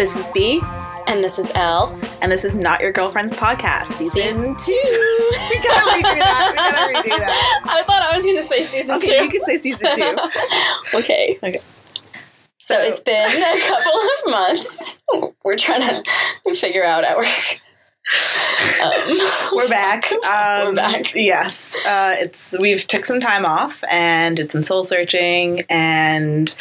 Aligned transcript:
This 0.00 0.16
is 0.16 0.30
B, 0.30 0.62
And 1.08 1.22
this 1.22 1.38
is 1.38 1.52
L. 1.54 1.94
and 2.22 2.32
this 2.32 2.42
is 2.46 2.54
Not 2.54 2.80
Your 2.80 2.90
Girlfriend's 2.90 3.34
Podcast, 3.34 3.88
season 3.98 4.08
Season 4.08 4.56
two. 4.56 4.72
we 5.50 5.56
gotta 5.58 5.90
redo 5.90 6.18
that. 6.18 6.48
We 6.52 6.56
gotta 6.56 6.94
redo 7.10 7.18
that. 7.18 7.60
I 7.66 7.82
thought 7.82 8.00
I 8.00 8.16
was 8.16 8.24
going 8.24 8.36
to 8.38 8.42
say 8.42 8.62
season 8.62 8.96
Okay, 8.96 9.18
two. 9.18 9.24
you 9.24 9.30
can 9.30 9.44
say 9.44 9.58
season 9.60 9.80
two. 9.94 10.16
okay. 11.00 11.38
Okay. 11.42 11.60
So 12.56 12.76
it's 12.80 13.00
been 13.00 13.28
a 13.30 13.60
couple 13.68 13.92
of 14.00 14.30
months. 14.30 15.02
We're 15.44 15.58
trying 15.58 15.82
to 15.82 16.54
figure 16.54 16.82
out 16.82 17.04
our. 17.04 17.22
Um, 18.82 19.18
We're 19.52 19.68
back. 19.68 20.10
Um, 20.30 20.68
We're 20.68 20.74
back. 20.74 21.14
Yes, 21.14 21.74
uh, 21.86 22.14
it's 22.18 22.56
we've 22.58 22.86
took 22.86 23.04
some 23.04 23.20
time 23.20 23.44
off 23.44 23.82
and 23.90 24.36
did 24.36 24.52
some 24.52 24.62
soul 24.62 24.84
searching 24.84 25.62
and 25.68 26.54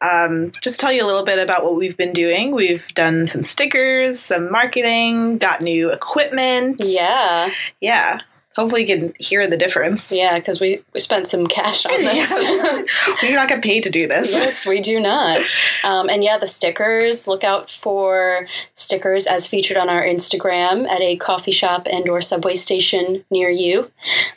um, 0.00 0.52
just 0.62 0.80
tell 0.80 0.92
you 0.92 1.04
a 1.04 1.06
little 1.06 1.24
bit 1.24 1.38
about 1.38 1.64
what 1.64 1.76
we've 1.76 1.96
been 1.96 2.12
doing. 2.12 2.52
We've 2.52 2.86
done 2.94 3.26
some 3.26 3.42
stickers, 3.44 4.20
some 4.20 4.50
marketing, 4.50 5.38
got 5.38 5.60
new 5.60 5.92
equipment. 5.92 6.80
yeah. 6.84 7.50
yeah. 7.80 8.20
Hopefully, 8.56 8.82
you 8.82 8.86
can 8.98 9.14
hear 9.18 9.48
the 9.48 9.56
difference. 9.56 10.10
Yeah, 10.10 10.38
because 10.38 10.60
we, 10.60 10.82
we 10.92 11.00
spent 11.00 11.28
some 11.28 11.46
cash 11.46 11.86
on 11.86 11.92
this. 11.92 12.30
Yes. 12.90 13.22
We're 13.22 13.36
not 13.36 13.48
get 13.48 13.62
paid 13.62 13.84
to 13.84 13.90
do 13.90 14.06
this. 14.08 14.30
yes, 14.30 14.66
we 14.66 14.80
do 14.80 14.98
not. 14.98 15.42
Um, 15.84 16.08
and 16.08 16.24
yeah, 16.24 16.38
the 16.38 16.46
stickers. 16.46 17.26
Look 17.28 17.44
out 17.44 17.70
for 17.70 18.48
stickers 18.74 19.26
as 19.26 19.46
featured 19.46 19.76
on 19.76 19.88
our 19.88 20.02
Instagram 20.02 20.88
at 20.88 21.00
a 21.00 21.16
coffee 21.16 21.52
shop 21.52 21.86
and 21.90 22.08
or 22.08 22.20
subway 22.20 22.56
station 22.56 23.24
near 23.30 23.48
you. 23.48 23.90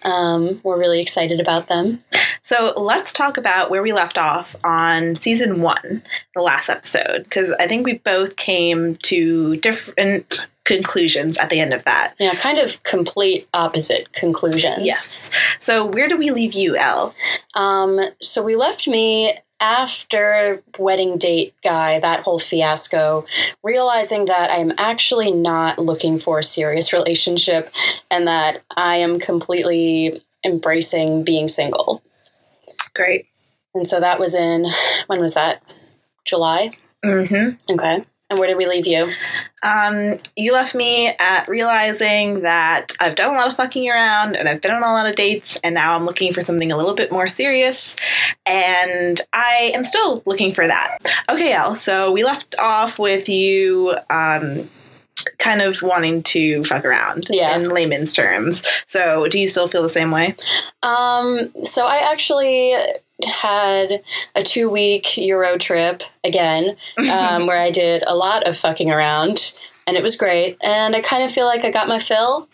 Um, 0.03 0.61
we're 0.63 0.77
really 0.79 1.01
excited 1.01 1.39
about 1.39 1.67
them. 1.67 2.03
So 2.43 2.73
let's 2.77 3.13
talk 3.13 3.37
about 3.37 3.69
where 3.71 3.81
we 3.81 3.93
left 3.93 4.17
off 4.17 4.55
on 4.63 5.19
season 5.21 5.61
one, 5.61 6.03
the 6.35 6.41
last 6.41 6.69
episode, 6.69 7.23
because 7.23 7.51
I 7.53 7.67
think 7.67 7.85
we 7.85 7.93
both 7.93 8.35
came 8.35 8.95
to 8.97 9.55
different 9.57 10.47
conclusions 10.65 11.37
at 11.37 11.49
the 11.49 11.59
end 11.59 11.73
of 11.73 11.83
that. 11.83 12.13
Yeah, 12.19 12.35
kind 12.35 12.57
of 12.57 12.81
complete 12.83 13.47
opposite 13.53 14.13
conclusions. 14.13 14.79
Yes. 14.81 15.17
So 15.59 15.85
where 15.85 16.07
do 16.07 16.17
we 16.17 16.31
leave 16.31 16.53
you, 16.53 16.77
Elle? 16.77 17.13
Um, 17.53 17.99
so 18.21 18.41
we 18.41 18.55
left 18.55 18.87
me 18.87 19.39
after 19.59 20.61
wedding 20.77 21.17
date 21.17 21.53
guy, 21.63 21.99
that 21.99 22.21
whole 22.21 22.39
fiasco, 22.39 23.25
realizing 23.63 24.25
that 24.25 24.51
I'm 24.51 24.73
actually 24.77 25.31
not 25.31 25.79
looking 25.79 26.19
for 26.19 26.39
a 26.39 26.43
serious 26.43 26.91
relationship 26.91 27.71
and 28.11 28.27
that 28.27 28.61
I 28.75 28.97
am 28.97 29.19
completely 29.19 30.21
embracing 30.45 31.23
being 31.23 31.47
single. 31.47 32.03
Great. 32.93 33.27
And 33.73 33.87
so 33.87 34.01
that 34.01 34.19
was 34.19 34.35
in, 34.35 34.67
when 35.07 35.21
was 35.21 35.33
that? 35.33 35.63
July? 36.25 36.71
Mm-hmm. 37.03 37.73
Okay. 37.73 38.05
And 38.29 38.39
where 38.39 38.47
did 38.47 38.57
we 38.57 38.65
leave 38.65 38.87
you? 38.87 39.11
Um, 39.61 40.15
you 40.35 40.53
left 40.53 40.73
me 40.73 41.13
at 41.19 41.47
realizing 41.47 42.41
that 42.41 42.93
I've 42.99 43.15
done 43.15 43.35
a 43.35 43.37
lot 43.37 43.47
of 43.47 43.55
fucking 43.55 43.87
around 43.89 44.35
and 44.35 44.49
I've 44.49 44.61
been 44.61 44.71
on 44.71 44.81
a 44.81 44.91
lot 44.93 45.07
of 45.07 45.15
dates, 45.15 45.59
and 45.63 45.75
now 45.75 45.95
I'm 45.95 46.05
looking 46.05 46.33
for 46.33 46.41
something 46.41 46.71
a 46.71 46.77
little 46.77 46.95
bit 46.95 47.11
more 47.11 47.27
serious, 47.27 47.95
and 48.45 49.19
I 49.33 49.71
am 49.75 49.83
still 49.83 50.23
looking 50.25 50.53
for 50.53 50.65
that. 50.65 50.97
Okay, 51.29 51.53
Elle. 51.53 51.75
So 51.75 52.11
we 52.11 52.23
left 52.23 52.55
off 52.59 52.97
with 52.99 53.29
you. 53.29 53.95
Um, 54.09 54.69
Kind 55.37 55.61
of 55.61 55.81
wanting 55.81 56.21
to 56.23 56.65
fuck 56.65 56.83
around 56.83 57.27
Yeah. 57.29 57.55
in 57.55 57.69
layman's 57.69 58.13
terms. 58.13 58.61
So, 58.87 59.27
do 59.29 59.39
you 59.39 59.47
still 59.47 59.69
feel 59.69 59.81
the 59.81 59.89
same 59.89 60.11
way? 60.11 60.35
Um, 60.81 61.53
so 61.63 61.85
I 61.85 62.11
actually 62.11 62.75
had 63.25 64.03
a 64.35 64.43
two 64.43 64.69
week 64.69 65.17
Euro 65.17 65.57
trip 65.57 66.03
again, 66.23 66.77
um, 67.11 67.47
where 67.47 67.61
I 67.61 67.71
did 67.71 68.03
a 68.05 68.15
lot 68.15 68.47
of 68.47 68.57
fucking 68.57 68.91
around, 68.91 69.53
and 69.87 69.97
it 69.97 70.03
was 70.03 70.15
great. 70.15 70.57
And 70.61 70.95
I 70.95 71.01
kind 71.01 71.23
of 71.23 71.31
feel 71.31 71.45
like 71.45 71.65
I 71.65 71.71
got 71.71 71.87
my 71.87 71.99
fill, 71.99 72.49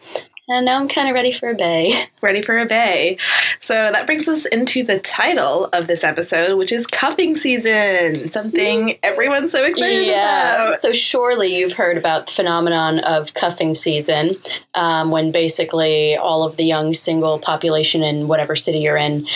and 0.49 0.65
now 0.65 0.79
I'm 0.79 0.89
kind 0.89 1.07
of 1.07 1.13
ready 1.13 1.31
for 1.31 1.49
a 1.49 1.55
bay. 1.55 1.93
Ready 2.21 2.41
for 2.41 2.59
a 2.59 2.65
bay. 2.65 3.17
So 3.61 3.73
that 3.73 4.05
brings 4.05 4.27
us 4.27 4.45
into 4.45 4.83
the 4.83 4.99
title 4.99 5.69
of 5.71 5.87
this 5.87 6.03
episode, 6.03 6.57
which 6.57 6.73
is 6.73 6.85
cuffing 6.85 7.37
season. 7.37 8.29
Something 8.29 8.97
everyone's 9.03 9.53
so 9.53 9.63
excited 9.63 10.09
about. 10.09 10.75
So 10.77 10.91
surely 10.91 11.55
you've 11.55 11.71
heard 11.73 11.97
about 11.97 12.27
the 12.27 12.33
phenomenon 12.33 12.99
of 12.99 13.33
cuffing 13.33 13.73
season, 13.73 14.35
um, 14.73 15.11
when 15.11 15.31
basically 15.31 16.17
all 16.17 16.43
of 16.43 16.57
the 16.57 16.65
young 16.65 16.93
single 16.93 17.39
population 17.39 18.03
in 18.03 18.27
whatever 18.27 18.57
city 18.57 18.79
you're 18.79 18.97
in 18.97 19.27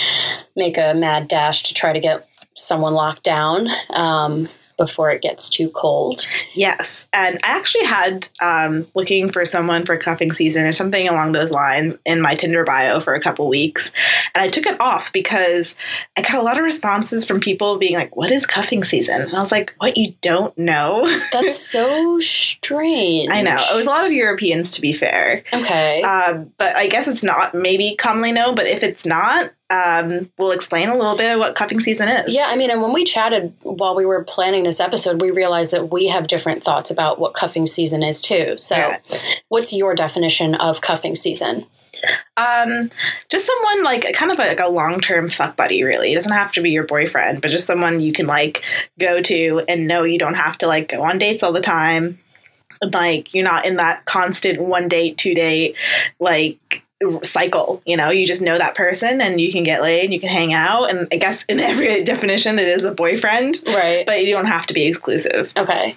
make 0.57 0.78
a 0.78 0.94
mad 0.94 1.30
dash 1.30 1.63
to 1.63 1.74
try 1.74 1.94
to 1.94 2.01
get 2.01 2.28
someone 2.56 2.94
locked 2.94 3.24
down. 3.24 3.68
Um, 3.91 4.50
before 4.78 5.11
it 5.11 5.22
gets 5.22 5.50
too 5.50 5.69
cold. 5.69 6.28
Yes, 6.53 7.07
and 7.13 7.39
I 7.44 7.47
actually 7.57 7.85
had 7.85 8.28
um, 8.41 8.88
looking 8.95 9.31
for 9.31 9.45
someone 9.45 9.85
for 9.85 9.97
cuffing 9.97 10.31
season 10.31 10.66
or 10.66 10.72
something 10.72 11.07
along 11.07 11.31
those 11.31 11.51
lines 11.51 11.95
in 12.06 12.22
my 12.22 12.35
Tinder 12.35 12.63
bio 12.63 13.00
for 13.01 13.13
a 13.16 13.22
couple 13.22 13.47
weeks, 13.47 13.91
and 14.35 14.41
I 14.44 14.50
took 14.50 14.66
it 14.66 14.79
off 14.79 15.12
because 15.13 15.75
I 16.17 16.22
got 16.22 16.35
a 16.35 16.41
lot 16.41 16.57
of 16.57 16.63
responses 16.63 17.25
from 17.25 17.39
people 17.39 17.78
being 17.78 17.94
like, 17.95 18.16
"What 18.16 18.31
is 18.31 18.45
cuffing 18.45 18.83
season?" 18.83 19.22
And 19.22 19.35
I 19.35 19.41
was 19.44 19.51
like, 19.51 19.73
"What 19.78 19.97
you 19.97 20.13
don't 20.22 20.57
know?" 20.57 21.03
That's 21.31 21.57
so 21.57 22.19
strange. 22.19 23.29
I 23.31 23.41
know 23.41 23.56
it 23.56 23.75
was 23.75 23.85
a 23.85 23.89
lot 23.89 24.06
of 24.06 24.12
Europeans, 24.12 24.72
to 24.72 24.81
be 24.81 24.94
fair, 24.94 25.44
Okay. 25.53 26.01
um, 26.01 26.51
but 26.57 26.75
I 26.75 26.88
guess 26.88 27.07
it's 27.07 27.23
not 27.23 27.53
maybe 27.53 27.95
commonly 27.95 28.31
known. 28.31 28.56
But 28.56 28.67
if 28.67 28.83
it's 28.83 29.06
not, 29.06 29.51
um, 29.69 30.29
we'll 30.38 30.51
explain 30.51 30.90
a 30.90 30.96
little 30.97 31.16
bit 31.16 31.34
of 31.34 31.40
what 31.40 31.56
cuffing 31.56 31.79
season 31.79 32.07
is. 32.07 32.34
yeah, 32.35 32.46
I 32.47 32.56
mean, 32.56 32.69
and 32.69 32.81
when 32.81 32.94
we 32.94 33.03
chatted 33.03 33.53
while 33.63 33.96
we 33.96 34.06
were 34.06 34.24
planning 34.24 34.63
this 34.63 34.79
episode, 34.79 35.22
we 35.22 35.31
realized 35.31 35.72
that 35.72 35.91
we 35.91 36.07
have 36.07 36.28
different 36.28 36.63
thoughts 36.63 36.91
about 36.91 37.19
what 37.19 37.34
cuffing 37.34 37.66
season 37.66 38.03
is 38.03 38.22
too. 38.22 38.56
So, 38.57 38.75
Yeah. 38.75 38.97
what's 39.50 39.74
your 39.74 39.96
definition 39.96 40.53
of 40.56 40.81
cuffing 40.81 41.16
season? 41.16 41.66
Um, 42.35 42.91
just 43.31 43.46
someone 43.46 43.84
like 43.84 44.06
kind 44.13 44.29
of 44.31 44.38
like 44.38 44.59
a 44.59 44.68
long 44.68 45.00
term 45.00 45.29
fuck 45.29 45.56
buddy. 45.56 45.84
Really, 45.84 46.12
it 46.12 46.16
doesn't 46.16 46.34
have 46.34 46.51
to 46.53 46.62
be 46.62 46.72
your 46.72 46.85
boyfriend, 46.85 47.41
but 47.41 47.50
just 47.50 47.66
someone 47.66 48.01
you 48.01 48.12
can 48.12 48.28
like 48.28 48.62
go 49.00 49.22
to 49.22 49.63
and 49.69 49.88
know 49.88 50.03
you 50.03 50.19
don't 50.19 50.34
have 50.34 50.57
to 50.59 50.68
like 50.68 50.90
go 50.90 51.01
on 51.03 51.18
dates 51.18 51.44
all 51.44 51.53
the 51.53 51.62
time. 51.62 52.19
Like 52.81 53.34
you're 53.34 53.45
not 53.45 53.66
in 53.66 53.78
that 53.78 54.03
constant 54.06 54.59
one 54.59 54.90
date, 54.90 55.18
two 55.18 55.34
date 55.34 55.75
like 56.19 56.84
cycle. 57.23 57.81
You 57.85 57.97
know, 57.97 58.09
you 58.09 58.25
just 58.27 58.41
know 58.41 58.57
that 58.57 58.75
person 58.75 59.21
and 59.21 59.39
you 59.41 59.51
can 59.51 59.63
get 59.63 59.81
laid, 59.81 60.05
and 60.05 60.13
you 60.13 60.19
can 60.19 60.29
hang 60.29 60.53
out, 60.53 60.85
and 60.89 61.07
I 61.11 61.17
guess 61.17 61.43
in 61.49 61.59
every 61.71 62.03
definition 62.03 62.59
it 62.59 62.67
is 62.67 62.83
a 62.83 62.93
boyfriend, 62.93 63.61
Right. 63.67 64.05
but 64.05 64.23
you 64.25 64.33
don't 64.33 64.45
have 64.47 64.67
to 64.67 64.73
be 64.73 64.85
exclusive. 64.87 65.51
Okay. 65.57 65.95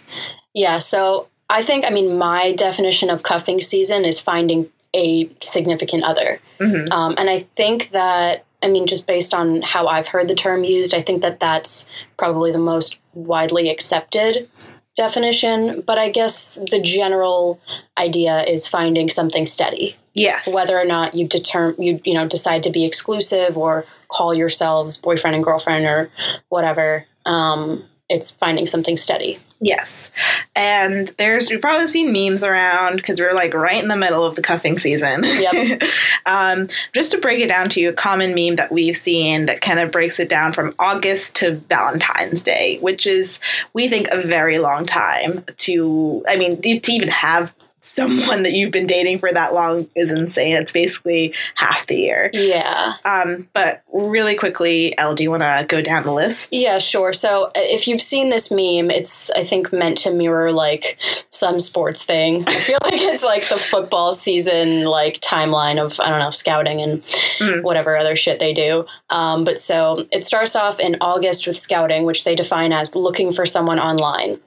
Yeah, 0.54 0.78
so 0.78 1.28
I 1.48 1.62
think, 1.62 1.84
I 1.84 1.90
mean, 1.90 2.16
my 2.18 2.52
definition 2.52 3.10
of 3.10 3.22
cuffing 3.22 3.60
season 3.60 4.04
is 4.04 4.18
finding 4.18 4.68
a 4.94 5.28
significant 5.42 6.02
other. 6.04 6.40
hmm 6.58 6.86
Um, 6.90 7.14
and 7.18 7.28
I 7.28 7.40
think 7.40 7.90
that, 7.90 8.44
I 8.62 8.68
mean, 8.68 8.86
just 8.86 9.06
based 9.06 9.34
on 9.34 9.60
how 9.62 9.86
I've 9.86 10.08
heard 10.08 10.28
the 10.28 10.34
term 10.34 10.64
used, 10.64 10.94
I 10.94 11.02
think 11.02 11.20
that 11.22 11.38
that's 11.38 11.90
probably 12.16 12.50
the 12.52 12.58
most 12.58 12.98
widely 13.14 13.68
accepted 13.68 14.48
definition. 14.96 15.82
But 15.86 15.98
I 15.98 16.10
guess 16.10 16.54
the 16.70 16.80
general 16.80 17.60
idea 17.98 18.42
is 18.44 18.66
finding 18.66 19.10
something 19.10 19.44
steady, 19.46 19.96
Yes, 20.16 20.48
whether 20.48 20.78
or 20.78 20.84
not 20.84 21.14
you 21.14 21.28
determine 21.28 21.80
you 21.80 22.00
you 22.04 22.14
know 22.14 22.26
decide 22.26 22.62
to 22.64 22.70
be 22.70 22.84
exclusive 22.84 23.56
or 23.56 23.84
call 24.08 24.34
yourselves 24.34 24.96
boyfriend 24.96 25.36
and 25.36 25.44
girlfriend 25.44 25.86
or 25.86 26.10
whatever. 26.48 27.06
Um, 27.26 27.84
it's 28.08 28.34
finding 28.34 28.66
something 28.66 28.96
steady. 28.96 29.38
Yes. 29.60 30.10
And 30.54 31.08
there's, 31.18 31.50
you've 31.50 31.62
probably 31.62 31.88
seen 31.88 32.12
memes 32.12 32.44
around 32.44 32.96
because 32.96 33.18
we're 33.18 33.32
like 33.32 33.54
right 33.54 33.82
in 33.82 33.88
the 33.88 33.96
middle 33.96 34.24
of 34.24 34.36
the 34.36 34.42
cuffing 34.42 34.78
season. 34.78 35.22
Yep. 35.24 35.82
um, 36.26 36.68
just 36.94 37.10
to 37.12 37.18
break 37.18 37.40
it 37.40 37.48
down 37.48 37.70
to 37.70 37.80
you, 37.80 37.88
a 37.88 37.94
common 37.94 38.34
meme 38.34 38.56
that 38.56 38.70
we've 38.70 38.96
seen 38.96 39.46
that 39.46 39.62
kind 39.62 39.80
of 39.80 39.90
breaks 39.90 40.20
it 40.20 40.28
down 40.28 40.52
from 40.52 40.74
August 40.78 41.36
to 41.36 41.56
Valentine's 41.68 42.42
Day, 42.42 42.78
which 42.80 43.06
is, 43.06 43.40
we 43.72 43.88
think, 43.88 44.08
a 44.08 44.22
very 44.22 44.58
long 44.58 44.84
time 44.84 45.44
to, 45.58 46.22
I 46.28 46.36
mean, 46.36 46.60
to 46.60 46.92
even 46.92 47.08
have 47.08 47.54
someone 47.86 48.42
that 48.42 48.52
you've 48.52 48.72
been 48.72 48.86
dating 48.86 49.18
for 49.18 49.32
that 49.32 49.54
long 49.54 49.86
is 49.94 50.10
insane. 50.10 50.54
It's 50.54 50.72
basically 50.72 51.34
half 51.54 51.86
the 51.86 51.96
year. 51.96 52.30
Yeah. 52.32 52.94
Um, 53.04 53.48
but 53.52 53.82
really 53.92 54.34
quickly, 54.34 54.96
Elle, 54.98 55.14
do 55.14 55.22
you 55.22 55.30
want 55.30 55.42
to 55.42 55.64
go 55.68 55.80
down 55.80 56.04
the 56.04 56.12
list? 56.12 56.52
Yeah, 56.52 56.78
sure. 56.78 57.12
So 57.12 57.44
uh, 57.46 57.50
if 57.56 57.86
you've 57.88 58.02
seen 58.02 58.30
this 58.30 58.50
meme, 58.50 58.90
it's 58.90 59.30
I 59.30 59.44
think 59.44 59.72
meant 59.72 59.98
to 59.98 60.10
mirror 60.10 60.52
like 60.52 60.98
some 61.30 61.60
sports 61.60 62.04
thing. 62.04 62.44
I 62.46 62.54
feel 62.54 62.78
like 62.84 62.94
it's 63.00 63.24
like 63.24 63.48
the 63.48 63.56
football 63.56 64.12
season 64.12 64.84
like 64.84 65.20
timeline 65.20 65.78
of 65.84 65.98
I 66.00 66.10
don't 66.10 66.18
know 66.20 66.30
scouting 66.30 66.80
and 66.80 67.02
Mm. 67.40 67.62
whatever 67.62 67.96
other 67.96 68.16
shit 68.16 68.38
they 68.38 68.54
do. 68.54 68.86
Um, 69.10 69.44
but 69.44 69.58
so 69.60 70.04
it 70.10 70.24
starts 70.24 70.56
off 70.56 70.80
in 70.80 70.96
August 71.02 71.46
with 71.46 71.56
scouting, 71.58 72.04
which 72.04 72.24
they 72.24 72.34
define 72.34 72.72
as 72.72 72.96
looking 72.96 73.32
for 73.32 73.44
someone 73.44 73.78
online. 73.78 74.38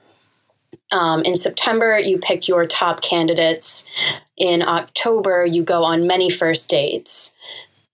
Um, 0.92 1.22
in 1.22 1.36
September, 1.36 1.98
you 1.98 2.18
pick 2.18 2.48
your 2.48 2.66
top 2.66 3.00
candidates. 3.00 3.86
In 4.36 4.62
October, 4.62 5.46
you 5.46 5.62
go 5.62 5.84
on 5.84 6.06
many 6.06 6.30
first 6.30 6.68
dates. 6.68 7.34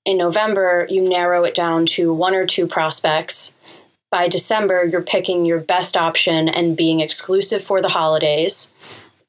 In 0.05 0.17
November, 0.17 0.87
you 0.89 1.07
narrow 1.07 1.45
it 1.45 1.55
down 1.55 1.85
to 1.87 2.15
one 2.15 2.35
or 2.35 2.47
two 2.47 2.67
prospects. 2.67 3.57
by 4.09 4.29
December, 4.29 4.85
you're 4.85 5.03
picking 5.03 5.45
your 5.45 5.59
best 5.59 5.97
option 5.97 6.49
and 6.49 6.77
being 6.77 7.01
exclusive 7.01 7.63
for 7.63 7.83
the 7.83 7.89
holidays. 7.89 8.73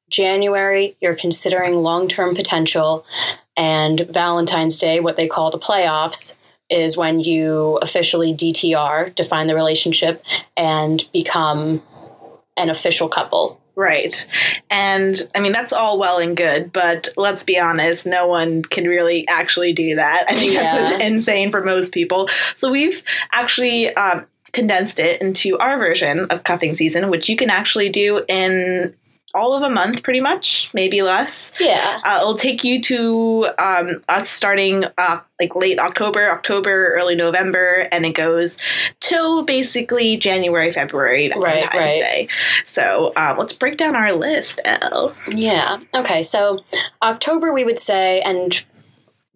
January, 0.10 0.96
you're 1.02 1.16
considering 1.16 1.75
long 1.78 2.08
term 2.08 2.36
potential. 2.36 3.04
And 3.58 4.08
Valentine's 4.10 4.80
Day, 4.80 5.00
what 5.00 5.18
they 5.18 5.28
call 5.28 5.50
the 5.50 5.60
playoffs, 5.60 6.36
is 6.69 6.96
when 6.96 7.19
you 7.19 7.80
officially 7.81 8.34
DTR, 8.34 9.16
define 9.16 9.48
the 9.48 9.56
relationship, 9.56 10.24
and 10.56 11.08
become 11.12 11.81
an 12.57 12.69
official 12.69 13.07
couple. 13.07 13.62
Right. 13.75 14.27
And 14.71 15.15
I 15.36 15.39
mean, 15.39 15.51
that's 15.51 15.71
all 15.71 16.00
well 16.00 16.18
and 16.18 16.36
good, 16.36 16.74
but 16.74 17.09
let's 17.15 17.44
be 17.44 17.59
honest, 17.59 18.07
no 18.07 18.27
one 18.27 18.63
can 18.63 18.86
really 18.86 19.27
actually 19.27 19.74
do 19.74 19.95
that. 19.95 20.25
I 20.27 20.36
think 20.36 20.54
that's 20.54 21.04
insane 21.04 21.51
for 21.51 21.63
most 21.63 21.94
people. 21.94 22.27
So 22.56 22.71
we've 22.71 23.04
actually 23.31 23.94
um, 23.95 24.25
condensed 24.51 25.00
it 25.00 25.21
into 25.21 25.59
our 25.59 25.77
version 25.77 26.25
of 26.31 26.44
cuffing 26.44 26.75
season, 26.75 27.12
which 27.12 27.30
you 27.30 27.38
can 27.38 27.51
actually 27.51 27.89
do 27.89 28.24
in 28.27 28.95
all 29.38 29.54
of 29.54 29.63
a 29.63 29.69
month, 29.69 30.04
pretty 30.04 30.19
much, 30.19 30.72
maybe 30.74 31.01
less. 31.01 31.51
Yeah. 31.60 32.00
Uh, 32.04 32.18
it'll 32.22 32.36
take 32.36 32.63
you 32.63 32.81
to 32.81 33.48
um, 33.60 34.04
us 34.10 34.30
starting 34.30 34.84
uh, 34.98 35.19
like 35.39 35.56
late 35.56 35.80
October, 35.80 36.30
October, 36.31 36.94
early 36.95 37.16
November, 37.16 37.88
and 37.92 38.06
it 38.06 38.13
goes 38.13 38.57
till 39.00 39.44
basically 39.45 40.18
January, 40.18 40.72
February, 40.72 41.30
Right, 41.30 41.63
Valentine's 41.69 41.74
right. 41.74 42.00
Day. 42.01 42.30
So 42.66 43.13
um, 43.16 43.38
let's 43.38 43.54
break 43.54 43.78
down 43.78 43.95
our 43.95 44.13
list, 44.13 44.60
Elle. 44.66 45.16
Yeah. 45.28 45.80
Okay. 45.94 46.24
So 46.24 46.63
October, 47.01 47.54
we 47.54 47.63
would 47.63 47.80
say, 47.80 48.22
and 48.22 48.63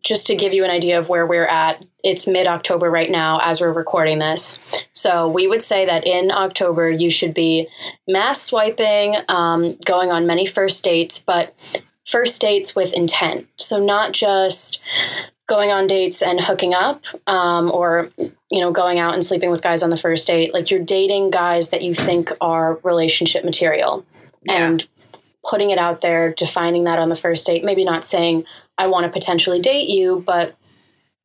just 0.04 0.26
to 0.28 0.36
give 0.36 0.54
you 0.54 0.64
an 0.64 0.72
idea 0.72 0.98
of 1.00 1.10
where 1.10 1.28
we're 1.28 1.46
at, 1.46 1.86
it's 2.04 2.28
mid 2.28 2.48
October 2.48 2.90
right 2.90 3.10
now 3.10 3.40
as 3.44 3.62
we're 3.62 3.72
recording 3.72 4.20
this. 4.20 4.60
So 4.92 5.28
we 5.28 5.48
would 5.48 5.62
say 5.62 5.86
that 5.86 6.06
in 6.06 6.32
October, 6.32 6.90
you 6.90 7.12
should 7.12 7.34
be 7.34 7.68
mass 8.08 8.42
swiping, 8.42 9.16
um, 9.28 9.78
going 9.86 10.12
on 10.12 10.26
many 10.26 10.46
first 10.46 10.84
dates, 10.84 11.24
but 11.24 11.54
first 12.08 12.42
dates 12.42 12.76
with 12.76 12.94
intent. 12.94 13.48
So 13.58 13.84
not 13.84 14.12
just 14.14 14.82
going 15.48 15.72
on 15.72 15.86
dates 15.86 16.22
and 16.22 16.40
hooking 16.40 16.74
up 16.74 17.04
um, 17.28 17.70
or 17.72 18.10
you 18.50 18.60
know 18.62 18.72
going 18.72 19.00
out 19.00 19.14
and 19.14 19.24
sleeping 19.26 19.52
with 19.52 19.62
guys 19.62 19.84
on 19.84 19.90
the 19.90 19.98
first 19.98 20.26
date 20.26 20.54
like 20.54 20.72
you're 20.72 20.80
dating 20.80 21.30
guys 21.30 21.72
that 21.72 21.82
you 21.82 21.94
think 21.94 22.32
are 22.40 22.80
relationship 22.84 23.44
material 23.44 24.06
Yeah. 24.44 24.66
and 24.66 24.88
putting 25.50 25.72
it 25.72 25.78
out 25.78 26.02
there, 26.02 26.32
defining 26.34 26.84
that 26.86 27.00
on 27.00 27.10
the 27.10 27.16
first 27.16 27.48
date, 27.48 27.64
maybe 27.64 27.84
not 27.84 28.06
saying, 28.06 28.46
I 28.82 28.88
want 28.88 29.06
to 29.06 29.12
potentially 29.12 29.60
date 29.60 29.90
you, 29.90 30.24
but 30.26 30.56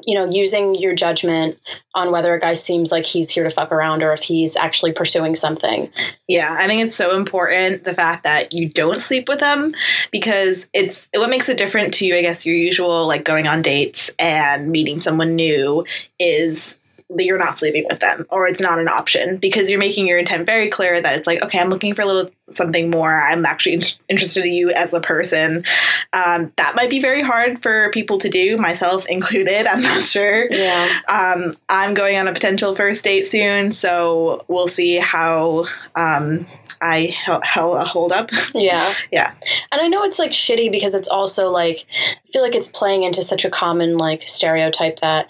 you 0.04 0.14
know, 0.14 0.28
using 0.30 0.74
your 0.74 0.94
judgment 0.94 1.58
on 1.94 2.12
whether 2.12 2.34
a 2.34 2.38
guy 2.38 2.52
seems 2.52 2.92
like 2.92 3.06
he's 3.06 3.30
here 3.30 3.44
to 3.44 3.50
fuck 3.50 3.72
around 3.72 4.02
or 4.02 4.12
if 4.12 4.20
he's 4.20 4.54
actually 4.54 4.92
pursuing 4.92 5.34
something. 5.34 5.90
Yeah, 6.28 6.54
I 6.54 6.68
think 6.68 6.86
it's 6.86 6.98
so 6.98 7.16
important 7.16 7.84
the 7.84 7.94
fact 7.94 8.24
that 8.24 8.52
you 8.52 8.68
don't 8.68 9.00
sleep 9.00 9.26
with 9.26 9.40
them 9.40 9.74
because 10.12 10.66
it's 10.74 11.08
what 11.14 11.30
makes 11.30 11.48
it 11.48 11.56
different 11.56 11.94
to 11.94 12.04
you, 12.04 12.14
I 12.14 12.20
guess 12.20 12.44
your 12.44 12.56
usual 12.56 13.06
like 13.06 13.24
going 13.24 13.48
on 13.48 13.62
dates 13.62 14.10
and 14.18 14.68
meeting 14.68 15.00
someone 15.00 15.34
new 15.34 15.86
is 16.20 16.76
that 17.08 17.24
you're 17.24 17.38
not 17.38 17.58
sleeping 17.58 17.86
with 17.88 18.00
them 18.00 18.26
or 18.30 18.48
it's 18.48 18.60
not 18.60 18.78
an 18.80 18.88
option 18.88 19.36
because 19.36 19.70
you're 19.70 19.78
making 19.78 20.08
your 20.08 20.18
intent 20.18 20.44
very 20.44 20.68
clear 20.68 21.00
that 21.00 21.16
it's 21.16 21.26
like 21.26 21.40
okay 21.40 21.58
i'm 21.60 21.70
looking 21.70 21.94
for 21.94 22.02
a 22.02 22.06
little 22.06 22.30
something 22.52 22.90
more 22.90 23.22
i'm 23.22 23.46
actually 23.46 23.74
in- 23.74 23.82
interested 24.08 24.44
in 24.44 24.52
you 24.52 24.70
as 24.70 24.92
a 24.92 25.00
person 25.00 25.64
um, 26.12 26.52
that 26.56 26.74
might 26.74 26.90
be 26.90 27.00
very 27.00 27.22
hard 27.22 27.62
for 27.62 27.90
people 27.92 28.18
to 28.18 28.28
do 28.28 28.56
myself 28.56 29.06
included 29.08 29.66
i'm 29.66 29.82
not 29.82 30.04
sure 30.04 30.50
Yeah. 30.52 30.88
um, 31.08 31.56
I'm 31.68 31.94
going 31.94 32.16
on 32.18 32.26
a 32.28 32.32
potential 32.32 32.74
first 32.74 33.04
date 33.04 33.26
soon, 33.26 33.70
so 33.72 34.44
we'll 34.48 34.68
see 34.68 34.96
how 34.96 35.66
um, 35.94 36.46
I 36.80 37.14
how, 37.24 37.40
how 37.44 37.84
hold 37.84 38.12
up. 38.12 38.30
Yeah. 38.54 38.84
Yeah. 39.12 39.34
And 39.72 39.80
I 39.80 39.88
know 39.88 40.02
it's 40.04 40.18
like 40.18 40.30
shitty 40.32 40.70
because 40.70 40.94
it's 40.94 41.08
also 41.08 41.50
like 41.50 41.86
I 42.26 42.30
feel 42.32 42.42
like 42.42 42.54
it's 42.54 42.68
playing 42.70 43.02
into 43.02 43.22
such 43.22 43.44
a 43.44 43.50
common 43.50 43.96
like 43.98 44.22
stereotype 44.26 45.00
that 45.00 45.28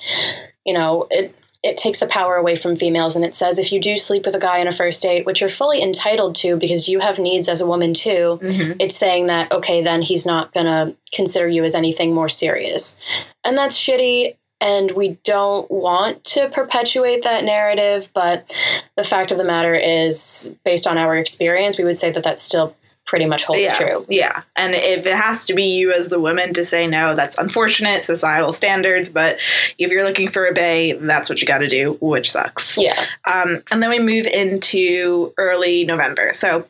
you 0.65 0.75
know, 0.75 1.07
it 1.11 1.35
it 1.67 1.77
takes 1.77 1.99
the 1.99 2.07
power 2.07 2.37
away 2.37 2.57
from 2.57 2.77
females. 2.77 3.17
And 3.17 3.25
it 3.25 3.35
says 3.35 3.59
if 3.59 3.73
you 3.73 3.81
do 3.81 3.97
sleep 3.97 4.25
with 4.25 4.35
a 4.35 4.41
guy 4.41 4.61
on 4.61 4.69
a 4.69 4.73
first 4.73 5.03
date, 5.03 5.27
which 5.27 5.41
you're 5.41 5.51
fully 5.51 5.83
entitled 5.83 6.37
to 6.37 6.57
because 6.57 6.89
you 6.89 7.01
have 7.01 7.19
needs 7.19 7.49
as 7.49 7.61
a 7.61 7.67
woman 7.67 7.93
too, 7.93 8.39
mm-hmm. 8.41 8.73
it's 8.79 8.97
saying 8.97 9.27
that 9.27 9.51
okay, 9.53 9.83
then 9.83 10.03
he's 10.03 10.25
not 10.25 10.53
going 10.53 10.67
to 10.67 10.97
consider 11.13 11.49
you 11.49 11.65
as 11.65 11.75
anything 11.75 12.15
more 12.15 12.29
serious. 12.29 13.01
And 13.45 13.59
that's 13.59 13.77
shitty. 13.77 14.37
And 14.61 14.93
we 14.93 15.19
don't 15.25 15.71
want 15.71 16.25
to 16.25 16.49
perpetuate 16.49 17.25
that 17.25 17.45
narrative, 17.45 18.09
but 18.15 18.51
the 18.97 19.05
fact 19.05 19.31
of 19.31 19.37
the 19.37 19.45
matter 19.45 19.75
is 19.75 20.57
based 20.65 20.87
on 20.87 20.97
our 20.97 21.15
experience, 21.17 21.77
we 21.77 21.85
would 21.85 21.99
say 21.99 22.11
that 22.11 22.25
that's 22.25 22.43
still 22.43 22.75
pretty 23.07 23.27
much 23.27 23.45
holds 23.45 23.61
yeah, 23.61 23.75
true. 23.75 24.07
yeah, 24.09 24.43
and 24.57 24.75
if 24.75 25.07
it 25.07 25.15
has 25.15 25.47
to 25.47 25.55
be 25.55 25.65
you 25.77 25.93
as 25.93 26.09
the 26.09 26.21
woman 26.21 26.53
to 26.55 26.65
say 26.65 26.87
no, 26.87 27.15
that's 27.15 27.39
unfortunate 27.39 28.05
societal 28.05 28.53
standards. 28.53 29.11
But 29.11 29.39
if 29.79 29.91
you're 29.91 30.05
looking 30.05 30.29
for 30.29 30.47
a 30.47 30.53
bay, 30.53 30.93
that's 30.93 31.31
what 31.31 31.41
you 31.41 31.47
got 31.47 31.59
to 31.59 31.69
do, 31.69 31.97
which 32.01 32.31
sucks. 32.31 32.77
Yeah. 32.77 33.07
Um, 33.33 33.63
and 33.71 33.83
then 33.83 33.91
we 33.91 33.99
move 33.99 34.27
into 34.27 35.33
early 35.39 35.85
November. 35.85 36.33
So 36.35 36.67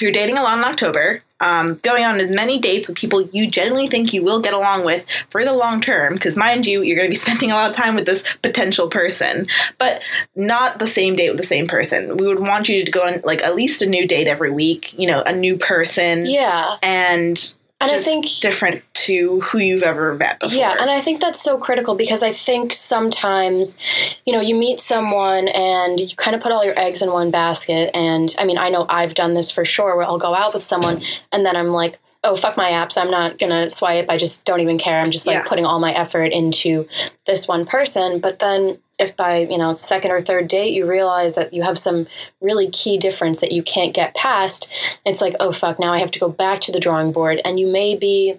you're 0.00 0.12
dating 0.12 0.38
a 0.38 0.42
lot 0.42 0.58
in 0.58 0.64
October, 0.64 1.22
um, 1.40 1.74
going 1.82 2.04
on 2.04 2.20
as 2.20 2.30
many 2.30 2.58
dates 2.58 2.88
with 2.88 2.98
people 2.98 3.22
you 3.22 3.50
genuinely 3.50 3.88
think 3.88 4.12
you 4.12 4.22
will 4.22 4.40
get 4.40 4.52
along 4.54 4.84
with 4.84 5.04
for 5.30 5.44
the 5.44 5.52
long 5.52 5.80
term. 5.80 6.14
Because 6.14 6.36
mind 6.36 6.66
you, 6.66 6.82
you're 6.82 6.96
going 6.96 7.08
to 7.08 7.12
be 7.12 7.14
spending 7.20 7.50
a 7.50 7.54
lot 7.54 7.70
of 7.70 7.76
time 7.76 7.94
with 7.94 8.06
this 8.06 8.24
potential 8.42 8.88
person, 8.88 9.48
but 9.78 10.00
not 10.36 10.78
the 10.78 10.88
same 10.88 11.16
date 11.16 11.30
with 11.30 11.40
the 11.40 11.46
same 11.46 11.66
person. 11.68 12.16
We 12.16 12.26
would 12.26 12.40
want 12.40 12.68
you 12.68 12.84
to 12.84 12.90
go 12.92 13.06
on 13.06 13.22
like 13.24 13.42
at 13.42 13.54
least 13.54 13.82
a 13.82 13.86
new 13.86 14.06
date 14.06 14.26
every 14.26 14.50
week. 14.50 14.92
You 14.96 15.06
know, 15.06 15.22
a 15.22 15.32
new 15.32 15.56
person, 15.56 16.26
Yeah. 16.26 16.76
and 16.82 17.54
And 17.80 17.90
I 17.90 17.98
think 17.98 18.26
different 18.40 18.82
to 19.06 19.40
who 19.40 19.58
you've 19.58 19.82
ever 19.82 20.14
met 20.14 20.38
before. 20.38 20.56
Yeah, 20.58 20.76
and 20.78 20.90
I 20.90 21.00
think 21.00 21.20
that's 21.22 21.40
so 21.40 21.56
critical 21.56 21.94
because 21.94 22.22
I 22.22 22.30
think 22.30 22.74
sometimes, 22.74 23.78
you 24.26 24.34
know, 24.34 24.40
you 24.40 24.54
meet 24.54 24.80
someone 24.82 25.48
and 25.48 25.98
you 25.98 26.14
kind 26.16 26.36
of 26.36 26.42
put 26.42 26.52
all 26.52 26.62
your 26.62 26.78
eggs 26.78 27.00
in 27.00 27.10
one 27.10 27.30
basket. 27.30 27.90
And 27.94 28.34
I 28.38 28.44
mean, 28.44 28.58
I 28.58 28.68
know 28.68 28.84
I've 28.88 29.14
done 29.14 29.32
this 29.32 29.50
for 29.50 29.64
sure 29.64 29.96
where 29.96 30.04
I'll 30.06 30.18
go 30.18 30.34
out 30.34 30.52
with 30.52 30.62
someone 30.62 31.02
and 31.32 31.46
then 31.46 31.56
I'm 31.56 31.68
like, 31.68 31.98
oh, 32.22 32.36
fuck 32.36 32.58
my 32.58 32.70
apps. 32.70 32.98
I'm 32.98 33.10
not 33.10 33.38
going 33.38 33.50
to 33.50 33.70
swipe. 33.74 34.06
I 34.10 34.18
just 34.18 34.44
don't 34.44 34.60
even 34.60 34.76
care. 34.76 35.00
I'm 35.00 35.10
just 35.10 35.26
like 35.26 35.36
Yeah. 35.36 35.48
putting 35.48 35.64
all 35.64 35.80
my 35.80 35.94
effort 35.94 36.32
into 36.32 36.86
this 37.26 37.48
one 37.48 37.64
person. 37.64 38.20
But 38.20 38.40
then 38.40 38.78
if 39.00 39.16
by, 39.16 39.38
you 39.38 39.58
know, 39.58 39.76
second 39.76 40.10
or 40.10 40.22
third 40.22 40.48
date 40.48 40.72
you 40.72 40.86
realize 40.86 41.34
that 41.34 41.52
you 41.52 41.62
have 41.62 41.78
some 41.78 42.06
really 42.40 42.70
key 42.70 42.98
difference 42.98 43.40
that 43.40 43.52
you 43.52 43.62
can't 43.62 43.94
get 43.94 44.14
past, 44.14 44.72
it's 45.04 45.20
like, 45.20 45.34
oh, 45.40 45.52
fuck, 45.52 45.80
now 45.80 45.92
I 45.92 45.98
have 45.98 46.10
to 46.12 46.20
go 46.20 46.28
back 46.28 46.60
to 46.62 46.72
the 46.72 46.80
drawing 46.80 47.12
board. 47.12 47.40
And 47.44 47.58
you 47.58 47.66
may 47.66 47.96
be 47.96 48.38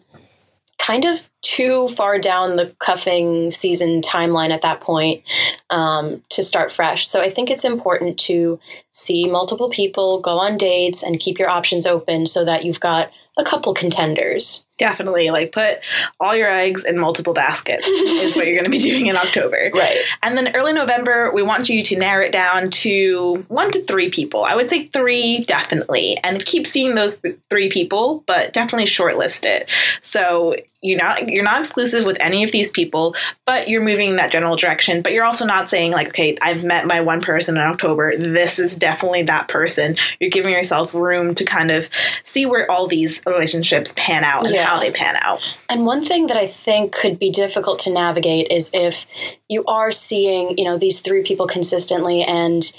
kind 0.78 1.06
of 1.06 1.30
too 1.42 1.88
far 1.90 2.18
down 2.18 2.56
the 2.56 2.74
cuffing 2.80 3.52
season 3.52 4.02
timeline 4.02 4.50
at 4.50 4.64
that 4.64 4.82
point 4.82 5.24
um, 5.70 6.24
to 6.30 6.42
start 6.42 6.72
fresh. 6.72 7.08
So 7.08 7.22
I 7.22 7.30
think 7.30 7.52
it's 7.52 7.66
important 7.66 8.20
to 8.22 8.60
see 8.92 9.28
multiple 9.30 9.70
people, 9.70 10.22
go 10.22 10.40
on 10.40 10.58
dates, 10.58 11.04
and 11.04 11.20
keep 11.20 11.38
your 11.38 11.50
options 11.50 11.86
open 11.86 12.26
so 12.26 12.44
that 12.46 12.66
you've 12.66 12.80
got 12.80 13.12
a 13.38 13.44
couple 13.44 13.74
contenders. 13.74 14.66
Definitely, 14.82 15.30
like 15.30 15.52
put 15.52 15.78
all 16.20 16.36
your 16.36 16.52
eggs 16.52 16.84
in 16.86 16.98
multiple 16.98 17.36
baskets 17.36 17.88
is 17.88 18.36
what 18.36 18.48
you're 18.48 18.56
going 18.56 18.66
to 18.66 18.72
be 18.72 18.80
doing 18.90 19.06
in 19.06 19.16
October. 19.16 19.70
Right. 19.72 20.00
And 20.24 20.36
then 20.36 20.56
early 20.56 20.74
November, 20.74 21.32
we 21.32 21.44
want 21.44 21.70
you 21.70 21.84
to 21.84 21.96
narrow 21.96 22.26
it 22.26 22.32
down 22.32 22.72
to 22.72 23.46
one 23.48 23.70
to 23.74 23.84
three 23.86 24.10
people. 24.10 24.44
I 24.44 24.56
would 24.56 24.72
say 24.72 24.88
three, 24.88 25.44
definitely, 25.46 26.18
and 26.24 26.44
keep 26.44 26.66
seeing 26.66 26.96
those 26.96 27.20
th- 27.20 27.38
three 27.48 27.70
people, 27.70 28.24
but 28.26 28.54
definitely 28.54 28.86
shortlist 28.86 29.46
it. 29.46 29.70
So 30.02 30.56
you're 30.82 30.98
not 30.98 31.30
you're 31.30 31.44
not 31.44 31.60
exclusive 31.60 32.06
with 32.06 32.18
any 32.20 32.44
of 32.44 32.52
these 32.52 32.72
people, 32.72 33.16
but 33.46 33.70
you're 33.70 33.84
moving 33.84 34.10
in 34.12 34.16
that 34.16 34.32
general 34.32 34.56
direction. 34.56 35.02
But 35.02 35.12
you're 35.14 35.26
also 35.26 35.46
not 35.46 35.70
saying 35.70 35.92
like, 35.92 36.10
okay, 36.10 36.38
I've 36.42 36.64
met 36.64 36.88
my 36.88 37.02
one 37.02 37.22
person 37.22 37.56
in 37.56 37.62
October. 37.62 38.18
This 38.18 38.58
is 38.60 38.76
definitely 38.76 39.24
that 39.24 39.48
person. 39.48 39.96
You're 40.20 40.32
giving 40.32 40.52
yourself 40.52 40.94
room 40.94 41.36
to 41.36 41.46
kind 41.46 41.72
of 41.72 41.90
see 42.24 42.46
where 42.46 42.70
all 42.70 42.88
these 42.88 43.22
relationships 43.26 43.94
pan 43.96 44.24
out 44.24 44.46
and 44.46 44.56
Yeah. 44.56 44.66
how 44.66 44.80
they 44.80 44.92
pan 44.92 45.18
out. 45.18 45.40
And 45.70 45.86
one 45.86 46.04
thing 46.04 46.28
that 46.28 46.38
I 46.38 46.48
think 46.48 46.94
could 46.94 47.20
be 47.20 47.32
difficult 47.32 47.80
to 47.80 47.94
navigate 47.94 48.48
is 48.52 48.72
if 48.74 49.06
you 49.48 49.64
are 49.66 49.92
seeing, 49.92 50.58
you 50.58 50.66
know, 50.66 50.78
these 50.78 51.02
three 51.02 51.24
people 51.24 51.48
consistently 51.48 52.24
and 52.24 52.72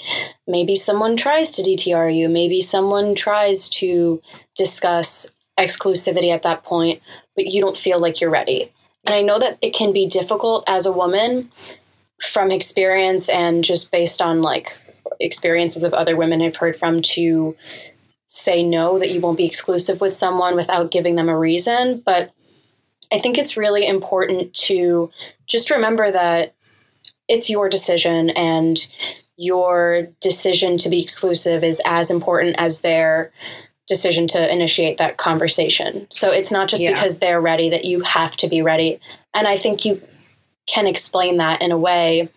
maybe 0.47 0.75
someone 0.75 1.15
tries 1.15 1.53
to 1.53 1.61
DTR 1.63 2.09
you, 2.15 2.27
maybe 2.29 2.59
someone 2.59 3.15
tries 3.15 3.69
to 3.69 4.21
discuss 4.55 5.31
exclusivity 5.59 6.33
at 6.33 6.43
that 6.43 6.63
point, 6.63 7.01
but 7.35 7.45
you 7.45 7.61
don't 7.61 7.77
feel 7.77 7.99
like 7.99 8.19
you're 8.19 8.29
ready. 8.29 8.71
And 9.05 9.13
I 9.13 9.21
know 9.21 9.39
that 9.39 9.57
it 9.61 9.73
can 9.73 9.93
be 9.93 10.07
difficult 10.07 10.63
as 10.67 10.85
a 10.85 10.93
woman 10.93 11.51
from 12.21 12.51
experience 12.51 13.27
and 13.29 13.63
just 13.63 13.91
based 13.91 14.21
on 14.21 14.41
like 14.41 14.69
experiences 15.19 15.83
of 15.83 15.93
other 15.93 16.15
women 16.15 16.41
I've 16.41 16.55
heard 16.55 16.77
from 16.77 17.01
to 17.01 17.55
say 18.25 18.63
no 18.63 18.97
that 18.97 19.11
you 19.11 19.19
won't 19.19 19.37
be 19.37 19.45
exclusive 19.45 20.01
with 20.01 20.13
someone 20.13 20.55
without 20.55 20.91
giving 20.91 21.15
them 21.15 21.29
a 21.29 21.37
reason, 21.37 22.01
but 22.05 22.31
I 23.11 23.19
think 23.19 23.37
it's 23.37 23.57
really 23.57 23.85
important 23.85 24.55
to 24.55 25.11
just 25.45 25.69
remember 25.69 26.09
that 26.11 26.55
it's 27.27 27.49
your 27.49 27.69
decision 27.69 28.31
and 28.31 28.87
your 29.37 30.07
decision 30.19 30.77
to 30.79 30.89
be 30.89 31.01
exclusive 31.01 31.63
is 31.63 31.81
as 31.85 32.09
important 32.09 32.55
as 32.57 32.81
their 32.81 33.31
decision 33.87 34.27
to 34.29 34.51
initiate 34.51 34.97
that 34.97 35.17
conversation. 35.17 36.07
So 36.11 36.31
it's 36.31 36.51
not 36.51 36.69
just 36.69 36.81
Yeah. 36.81 36.91
because 36.93 37.19
they're 37.19 37.41
ready 37.41 37.69
that 37.69 37.85
you 37.85 38.01
have 38.01 38.35
to 38.37 38.47
be 38.47 38.61
ready. 38.61 38.99
And 39.33 39.47
I 39.47 39.57
think 39.57 39.83
you 39.85 40.01
can 40.67 40.87
explain 40.87 41.37
that 41.37 41.61
in 41.61 41.71
a 41.71 41.77
way 41.77 42.29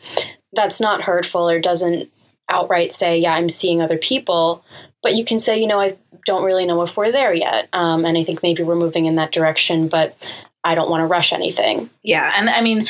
that's 0.52 0.80
not 0.80 1.02
hurtful 1.02 1.48
or 1.48 1.60
doesn't 1.60 2.10
outright 2.48 2.92
say, 2.92 3.18
yeah, 3.18 3.34
I'm 3.34 3.48
seeing 3.48 3.80
other 3.80 3.98
people. 3.98 4.64
But 5.02 5.14
you 5.14 5.24
can 5.24 5.38
say, 5.38 5.60
you 5.60 5.66
know, 5.66 5.80
I 5.80 5.96
don't 6.24 6.42
really 6.44 6.66
know 6.66 6.82
if 6.82 6.96
we're 6.96 7.12
there 7.12 7.32
yet. 7.34 7.68
Um, 7.72 8.04
and 8.04 8.18
I 8.18 8.24
think 8.24 8.42
maybe 8.42 8.62
we're 8.64 8.74
moving 8.74 9.06
in 9.06 9.16
that 9.16 9.30
direction, 9.30 9.86
but 9.88 10.16
I 10.64 10.74
don't 10.74 10.90
want 10.90 11.02
to 11.02 11.06
rush 11.06 11.32
anything. 11.32 11.90
Yeah, 12.02 12.32
and 12.36 12.48
I 12.50 12.60
mean, 12.60 12.88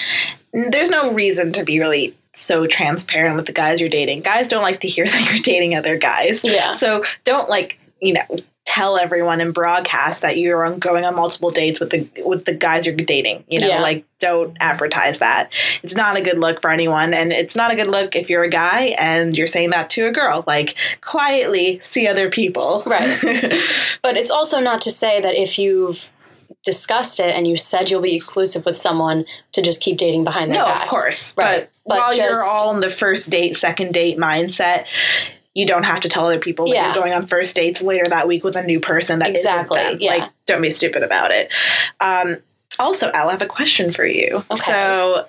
there's 0.52 0.88
no 0.88 1.12
reason 1.12 1.52
to 1.54 1.64
be 1.64 1.78
really 1.78 2.16
so 2.34 2.66
transparent 2.66 3.36
with 3.36 3.44
the 3.46 3.52
guys 3.52 3.80
you're 3.80 3.90
dating. 3.90 4.22
Guys 4.22 4.48
don't 4.48 4.62
like 4.62 4.80
to 4.80 4.88
hear 4.88 5.04
that 5.10 5.30
you're 5.30 5.42
dating 5.42 5.74
other 5.74 5.98
guys. 5.98 6.40
Yeah. 6.42 6.72
So 6.74 7.04
don't 7.24 7.50
like, 7.50 7.78
you 8.00 8.12
know, 8.14 8.24
tell 8.64 8.98
everyone 8.98 9.40
and 9.40 9.54
broadcast 9.54 10.22
that 10.22 10.36
you're 10.36 10.64
on 10.66 10.78
going 10.78 11.04
on 11.04 11.14
multiple 11.14 11.50
dates 11.50 11.78
with 11.80 11.90
the 11.90 12.08
with 12.24 12.44
the 12.44 12.52
guys 12.52 12.84
you're 12.84 12.94
dating. 12.96 13.44
You 13.48 13.60
know, 13.60 13.68
Yeah. 13.68 13.80
like 13.80 14.04
don't 14.18 14.56
advertise 14.60 15.20
that. 15.20 15.50
It's 15.82 15.94
not 15.94 16.18
a 16.18 16.22
good 16.22 16.38
look 16.38 16.60
for 16.60 16.70
anyone 16.70 17.14
and 17.14 17.32
it's 17.32 17.54
not 17.54 17.70
a 17.70 17.76
good 17.76 17.86
look 17.86 18.16
if 18.16 18.28
you're 18.28 18.42
a 18.42 18.50
guy 18.50 18.86
and 18.98 19.36
you're 19.36 19.46
saying 19.46 19.70
that 19.70 19.88
to 19.90 20.06
a 20.08 20.12
girl. 20.12 20.42
Like 20.46 20.74
quietly 21.00 21.80
see 21.84 22.06
other 22.08 22.28
people. 22.30 22.82
Right. 22.86 23.02
But 24.02 24.16
it's 24.16 24.30
also 24.30 24.60
not 24.60 24.80
to 24.82 24.90
say 24.90 25.20
that 25.20 25.34
if 25.34 25.58
you've 25.58 26.10
discussed 26.64 27.18
it 27.20 27.34
and 27.34 27.46
you 27.46 27.56
said 27.56 27.90
you'll 27.90 28.02
be 28.02 28.14
exclusive 28.14 28.64
with 28.64 28.76
someone 28.76 29.24
to 29.52 29.62
just 29.62 29.80
keep 29.82 29.96
dating 29.98 30.24
behind 30.24 30.50
their 30.50 30.58
no, 30.58 30.64
backs. 30.66 30.82
of 30.82 30.88
course. 30.88 31.34
Right. 31.36 31.68
But, 31.86 31.98
while 31.98 32.16
you're 32.16 32.42
all 32.42 32.74
in 32.74 32.80
the 32.80 32.90
first 32.90 33.30
date, 33.30 33.56
second 33.56 33.94
date 33.94 34.18
mindset, 34.18 34.86
you 35.56 35.64
don't 35.66 35.84
have 35.84 36.00
to 36.02 36.08
tell 36.10 36.26
other 36.26 36.38
people 36.38 36.66
that 36.66 36.74
Yeah. 36.74 36.84
you're 36.92 37.02
going 37.02 37.14
on 37.14 37.26
first 37.26 37.56
dates 37.56 37.80
later 37.80 38.06
that 38.10 38.28
week 38.28 38.44
with 38.44 38.56
a 38.56 38.62
new 38.62 38.78
person 38.78 39.20
that 39.20 39.30
Exactly, 39.30 39.78
isn't 39.80 39.92
them. 39.92 39.98
yeah. 40.02 40.14
Like, 40.16 40.30
don't 40.44 40.60
be 40.60 40.70
stupid 40.70 41.02
about 41.02 41.30
it. 41.30 41.48
Um, 41.98 42.36
also, 42.78 43.10
Al, 43.14 43.28
I 43.28 43.32
have 43.32 43.40
a 43.40 43.46
question 43.46 43.90
for 43.90 44.04
you. 44.04 44.44
Okay. 44.50 44.62
So, 44.70 45.26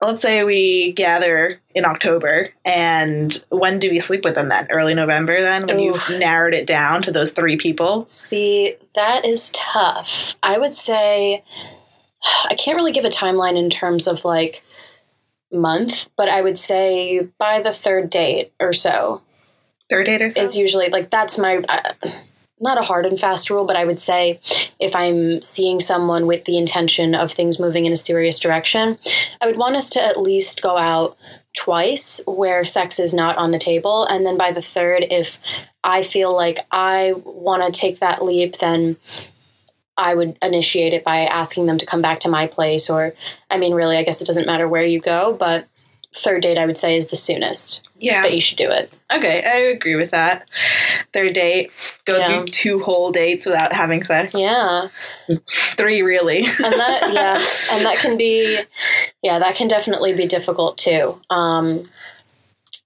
let's 0.00 0.22
say 0.22 0.44
we 0.44 0.92
gather 0.92 1.60
in 1.74 1.84
October, 1.84 2.50
and 2.64 3.44
when 3.48 3.80
do 3.80 3.90
we 3.90 3.98
sleep 3.98 4.22
with 4.22 4.36
them 4.36 4.50
then? 4.50 4.68
Early 4.70 4.94
November, 4.94 5.40
then, 5.40 5.66
when 5.66 5.80
you've 5.80 6.10
narrowed 6.10 6.54
it 6.54 6.64
down 6.68 7.02
to 7.02 7.10
those 7.10 7.32
three 7.32 7.56
people? 7.56 8.06
See, 8.06 8.76
that 8.94 9.24
is 9.24 9.50
tough. 9.52 10.36
I 10.44 10.58
would 10.58 10.76
say 10.76 11.42
I 12.48 12.54
can't 12.54 12.76
really 12.76 12.92
give 12.92 13.04
a 13.04 13.10
timeline 13.10 13.58
in 13.58 13.68
terms 13.68 14.06
of 14.06 14.24
like 14.24 14.62
month, 15.52 16.08
but 16.16 16.28
I 16.28 16.40
would 16.40 16.58
say 16.58 17.28
by 17.38 17.62
the 17.62 17.72
third 17.72 18.10
date 18.10 18.52
or 18.60 18.72
so 18.72 19.22
Third 19.88 20.06
date 20.06 20.22
or 20.22 20.30
so? 20.30 20.42
is 20.42 20.56
usually 20.56 20.88
like 20.88 21.10
that's 21.10 21.38
my 21.38 21.58
uh, 21.68 21.92
not 22.58 22.78
a 22.78 22.82
hard 22.82 23.06
and 23.06 23.20
fast 23.20 23.50
rule, 23.50 23.66
but 23.66 23.76
I 23.76 23.84
would 23.84 24.00
say 24.00 24.40
if 24.80 24.94
I'm 24.94 25.42
seeing 25.42 25.80
someone 25.80 26.26
with 26.26 26.44
the 26.44 26.56
intention 26.56 27.14
of 27.14 27.32
things 27.32 27.60
moving 27.60 27.84
in 27.84 27.92
a 27.92 27.96
serious 27.96 28.38
direction, 28.38 28.98
I 29.40 29.46
would 29.46 29.58
want 29.58 29.76
us 29.76 29.90
to 29.90 30.02
at 30.02 30.20
least 30.20 30.62
go 30.62 30.78
out 30.78 31.16
twice 31.54 32.22
where 32.26 32.64
sex 32.64 32.98
is 32.98 33.12
not 33.12 33.36
on 33.36 33.50
the 33.50 33.58
table. 33.58 34.04
And 34.04 34.24
then 34.24 34.36
by 34.36 34.52
the 34.52 34.62
third, 34.62 35.04
if 35.10 35.38
I 35.84 36.02
feel 36.02 36.34
like 36.34 36.58
I 36.70 37.12
want 37.24 37.62
to 37.62 37.78
take 37.78 38.00
that 38.00 38.24
leap, 38.24 38.58
then 38.58 38.96
I 39.96 40.14
would 40.14 40.36
initiate 40.42 40.92
it 40.92 41.04
by 41.04 41.20
asking 41.20 41.66
them 41.66 41.78
to 41.78 41.86
come 41.86 42.02
back 42.02 42.20
to 42.20 42.28
my 42.28 42.46
place. 42.46 42.90
Or, 42.90 43.14
I 43.50 43.58
mean, 43.58 43.74
really, 43.74 43.96
I 43.96 44.02
guess 44.02 44.20
it 44.20 44.26
doesn't 44.26 44.46
matter 44.46 44.68
where 44.68 44.84
you 44.84 45.00
go, 45.00 45.34
but 45.38 45.66
third 46.14 46.42
date, 46.42 46.58
I 46.58 46.66
would 46.66 46.78
say, 46.78 46.96
is 46.96 47.08
the 47.08 47.16
soonest 47.16 47.85
yeah. 47.98 48.22
that 48.22 48.34
you 48.34 48.40
should 48.40 48.58
do 48.58 48.70
it. 48.70 48.92
Okay, 49.12 49.42
I 49.44 49.56
agree 49.74 49.94
with 49.96 50.10
that. 50.10 50.48
Third 51.12 51.32
date, 51.34 51.70
go 52.04 52.18
Yeah. 52.18 52.26
do 52.26 52.44
two 52.44 52.80
whole 52.80 53.12
dates 53.12 53.46
without 53.46 53.72
having 53.72 54.04
sex. 54.04 54.34
Yeah. 54.34 54.88
Three, 55.50 56.02
really. 56.02 56.38
and 56.38 56.46
that 56.72 57.10
yeah 57.12 57.76
and 57.76 57.84
that 57.84 57.98
can 57.98 58.16
be 58.16 58.60
yeah 59.22 59.38
that 59.38 59.54
can 59.56 59.68
definitely 59.68 60.12
be 60.14 60.26
difficult 60.26 60.78
too 60.78 61.20
um 61.30 61.88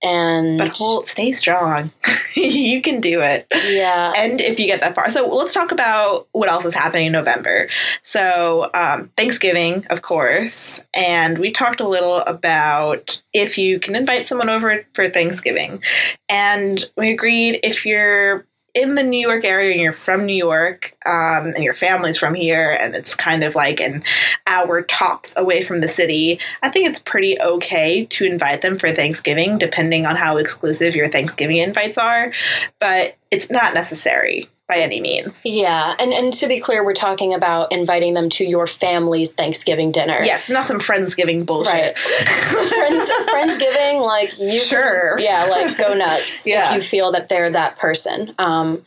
and 0.02 0.58
but 0.58 0.76
hold, 0.76 1.08
stay 1.08 1.32
strong. 1.32 1.90
you 2.34 2.80
can 2.82 3.00
do 3.00 3.20
it. 3.20 3.46
yeah 3.68 4.12
And 4.16 4.40
if 4.40 4.58
you 4.58 4.66
get 4.66 4.80
that 4.80 4.94
far, 4.94 5.08
so 5.08 5.28
let's 5.28 5.54
talk 5.54 5.72
about 5.72 6.28
what 6.32 6.50
else 6.50 6.64
is 6.64 6.74
happening 6.74 7.06
in 7.06 7.12
November. 7.12 7.68
So 8.02 8.70
um, 8.74 9.10
Thanksgiving, 9.16 9.86
of 9.90 10.02
course, 10.02 10.80
and 10.94 11.38
we 11.38 11.50
talked 11.50 11.80
a 11.80 11.88
little 11.88 12.18
about 12.18 13.22
if 13.32 13.58
you 13.58 13.80
can 13.80 13.94
invite 13.94 14.28
someone 14.28 14.48
over 14.48 14.84
for 14.94 15.06
Thanksgiving, 15.06 15.82
and 16.28 16.82
we 16.96 17.12
agreed 17.12 17.60
if 17.62 17.86
you're 17.86 18.46
in 18.74 18.94
the 18.94 19.02
New 19.02 19.20
York 19.20 19.44
area 19.44 19.72
and 19.72 19.80
you're 19.80 19.92
from 19.92 20.26
New 20.26 20.36
York, 20.36 20.96
um, 21.06 21.52
and 21.54 21.64
your 21.64 21.74
family's 21.74 22.16
from 22.16 22.34
here, 22.34 22.72
and 22.72 22.94
it's 22.94 23.14
kind 23.14 23.42
of 23.42 23.54
like 23.54 23.80
an 23.80 24.02
hour 24.46 24.82
tops 24.82 25.34
away 25.36 25.62
from 25.62 25.80
the 25.80 25.88
city, 25.88 26.40
I 26.62 26.70
think 26.70 26.88
it's 26.88 27.02
pretty 27.02 27.40
okay 27.40 28.06
to 28.06 28.24
invite 28.24 28.62
them 28.62 28.78
for 28.78 28.94
Thanksgiving, 28.94 29.58
depending 29.58 30.06
on 30.06 30.16
how 30.16 30.36
exclusive 30.36 30.94
your 30.94 31.08
Thanksgiving 31.08 31.58
invites 31.58 31.98
are. 31.98 32.32
But 32.78 33.16
it's 33.30 33.50
not 33.50 33.74
necessary 33.74 34.48
by 34.70 34.76
any 34.78 35.00
means. 35.00 35.34
yeah 35.44 35.94
and 35.98 36.12
and 36.12 36.32
to 36.32 36.46
be 36.46 36.60
clear 36.60 36.84
we're 36.84 36.94
talking 36.94 37.34
about 37.34 37.70
inviting 37.72 38.14
them 38.14 38.30
to 38.30 38.44
your 38.44 38.66
family's 38.66 39.32
thanksgiving 39.34 39.90
dinner 39.92 40.20
Yes, 40.24 40.48
not 40.48 40.66
some 40.66 40.80
Friendsgiving 40.80 41.44
bullshit. 41.44 41.72
Right. 41.74 41.98
Friends, 41.98 43.10
friendsgiving 43.34 44.00
like 44.04 44.38
you 44.38 44.58
can- 44.60 44.60
Sure. 44.60 45.18
yeah 45.18 45.46
like 45.50 45.76
go 45.76 45.94
nuts 45.94 46.46
Yeah. 46.46 46.68
if 46.70 46.74
you 46.76 46.82
feel 46.82 47.12
that 47.12 47.28
they're 47.28 47.50
that 47.50 47.78
person 47.78 48.34
um 48.38 48.84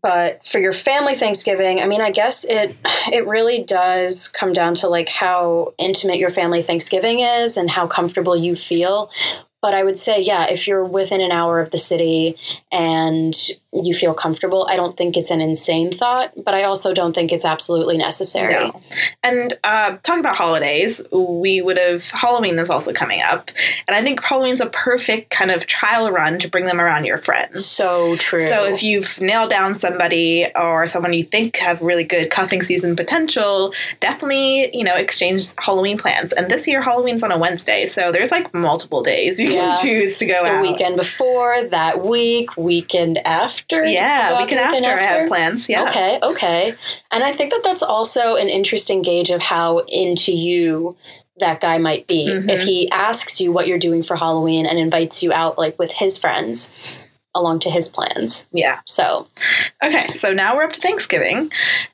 but 0.00 0.46
for 0.46 0.58
your 0.60 0.72
family 0.72 1.14
thanksgiving 1.16 1.80
i 1.80 1.86
mean 1.86 2.00
i 2.00 2.10
guess 2.10 2.44
it 2.44 2.76
it 3.12 3.26
really 3.26 3.62
does 3.64 4.28
come 4.28 4.52
down 4.52 4.74
to 4.76 4.88
like 4.88 5.08
how 5.08 5.74
intimate 5.78 6.18
your 6.18 6.30
family 6.30 6.62
thanksgiving 6.62 7.20
is 7.20 7.56
and 7.56 7.68
how 7.70 7.86
comfortable 7.86 8.36
you 8.36 8.54
feel 8.54 9.10
but 9.60 9.74
i 9.74 9.82
would 9.82 9.98
say 9.98 10.20
yeah 10.20 10.46
if 10.46 10.68
you're 10.68 10.84
within 10.84 11.20
an 11.20 11.32
hour 11.32 11.58
of 11.60 11.70
the 11.72 11.78
city 11.78 12.36
and 12.70 13.34
you 13.72 13.94
feel 13.94 14.14
comfortable 14.14 14.66
i 14.70 14.76
don't 14.76 14.96
think 14.96 15.14
it's 15.16 15.30
an 15.30 15.40
insane 15.42 15.94
thought 15.94 16.32
but 16.42 16.54
i 16.54 16.62
also 16.62 16.94
don't 16.94 17.14
think 17.14 17.30
it's 17.32 17.44
absolutely 17.44 17.98
necessary 17.98 18.54
No. 18.54 18.80
And 19.22 19.52
uh, 19.62 19.96
talking 20.02 20.20
about 20.20 20.36
holidays, 20.36 21.02
we 21.12 21.60
would 21.60 21.78
have 21.78 22.06
Halloween 22.10 22.58
is 22.58 22.70
also 22.70 22.92
coming 22.94 23.20
up, 23.20 23.50
and 23.86 23.94
I 23.94 24.00
think 24.02 24.22
Halloween's 24.24 24.60
a 24.62 24.66
perfect 24.70 25.30
kind 25.30 25.50
of 25.50 25.66
trial 25.66 26.10
run 26.10 26.38
to 26.38 26.48
bring 26.48 26.64
them 26.66 26.80
around 26.80 27.04
your 27.04 27.18
friends. 27.18 27.66
so 27.66 28.16
true 28.16 28.48
So 28.48 28.64
if 28.72 28.82
you've 28.82 29.20
nailed 29.20 29.50
down 29.50 29.78
somebody 29.78 30.46
or 30.56 30.86
someone 30.86 31.12
you 31.12 31.22
think 31.24 31.56
have 31.58 31.82
really 31.82 32.04
good 32.04 32.30
cuffing 32.30 32.62
season 32.62 32.96
potential, 32.96 33.74
definitely 34.00 34.74
you 34.74 34.84
know 34.84 34.96
exchange 34.96 35.52
Halloween 35.58 35.98
plans. 35.98 36.32
And 36.32 36.50
this 36.50 36.66
year 36.66 36.80
Halloween's 36.82 37.22
on 37.22 37.30
a 37.30 37.38
Wednesday, 37.38 37.84
so 37.86 38.10
there's 38.10 38.30
like 38.30 38.54
multiple 38.54 39.02
days 39.02 39.38
you 39.38 39.50
Yeah. 39.50 39.74
can 39.74 39.82
choose 39.82 40.16
to 40.18 40.26
go 40.26 40.42
the 40.44 40.50
out. 40.50 40.62
weekend 40.62 40.96
before, 40.96 41.64
that 41.68 42.04
week, 42.04 42.56
weekend 42.56 43.18
after. 43.18 43.57
You 43.70 43.82
Yeah, 43.82 44.40
we 44.40 44.46
can 44.46 44.58
the 44.58 44.64
after, 44.64 44.96
I 44.98 45.02
have 45.02 45.28
plans. 45.28 45.68
Yeah. 45.68 45.84
Okay, 45.88 46.18
okay. 46.22 46.74
And 47.10 47.22
I 47.24 47.32
think 47.32 47.50
that 47.52 47.62
that's 47.64 47.82
also 47.82 48.34
an 48.36 48.48
interesting 48.48 49.02
gauge 49.02 49.30
of 49.30 49.40
how 49.40 49.78
into 49.88 50.32
you 50.32 50.96
that 51.40 51.60
guy 51.60 51.78
might 51.78 52.06
be. 52.08 52.28
Mhm. 52.28 52.50
If 52.50 52.62
he 52.62 52.90
asks 52.90 53.40
you 53.40 53.52
what 53.52 53.68
you're 53.68 53.78
doing 53.78 54.02
for 54.02 54.16
Halloween 54.16 54.66
and 54.66 54.78
invites 54.78 55.22
you 55.22 55.32
out 55.32 55.56
like 55.56 55.78
with 55.78 55.92
his 55.92 56.18
friends 56.18 56.72
along 57.34 57.60
to 57.60 57.70
his 57.70 57.88
plans. 57.88 58.48
Yeah. 58.52 58.80
So, 58.86 59.28
Okay, 59.84 60.10
so 60.10 60.32
now 60.32 60.56
we're 60.56 60.64
up 60.64 60.72
to 60.72 60.80
Thanksgiving, 60.80 61.52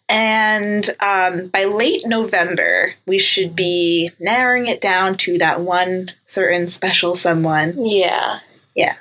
and 0.09 0.89
um, 1.01 1.49
by 1.49 1.65
late 1.65 2.07
November, 2.07 2.95
we 3.05 3.19
should 3.19 3.55
be 3.55 4.11
narrowing 4.19 4.69
it 4.69 4.81
down 4.81 5.17
to 5.19 5.37
that 5.39 5.61
one 5.61 6.13
certain 6.25 6.69
special 6.69 7.15
someone. 7.15 7.85
yeah. 7.85 8.39
Yeah. 8.75 8.95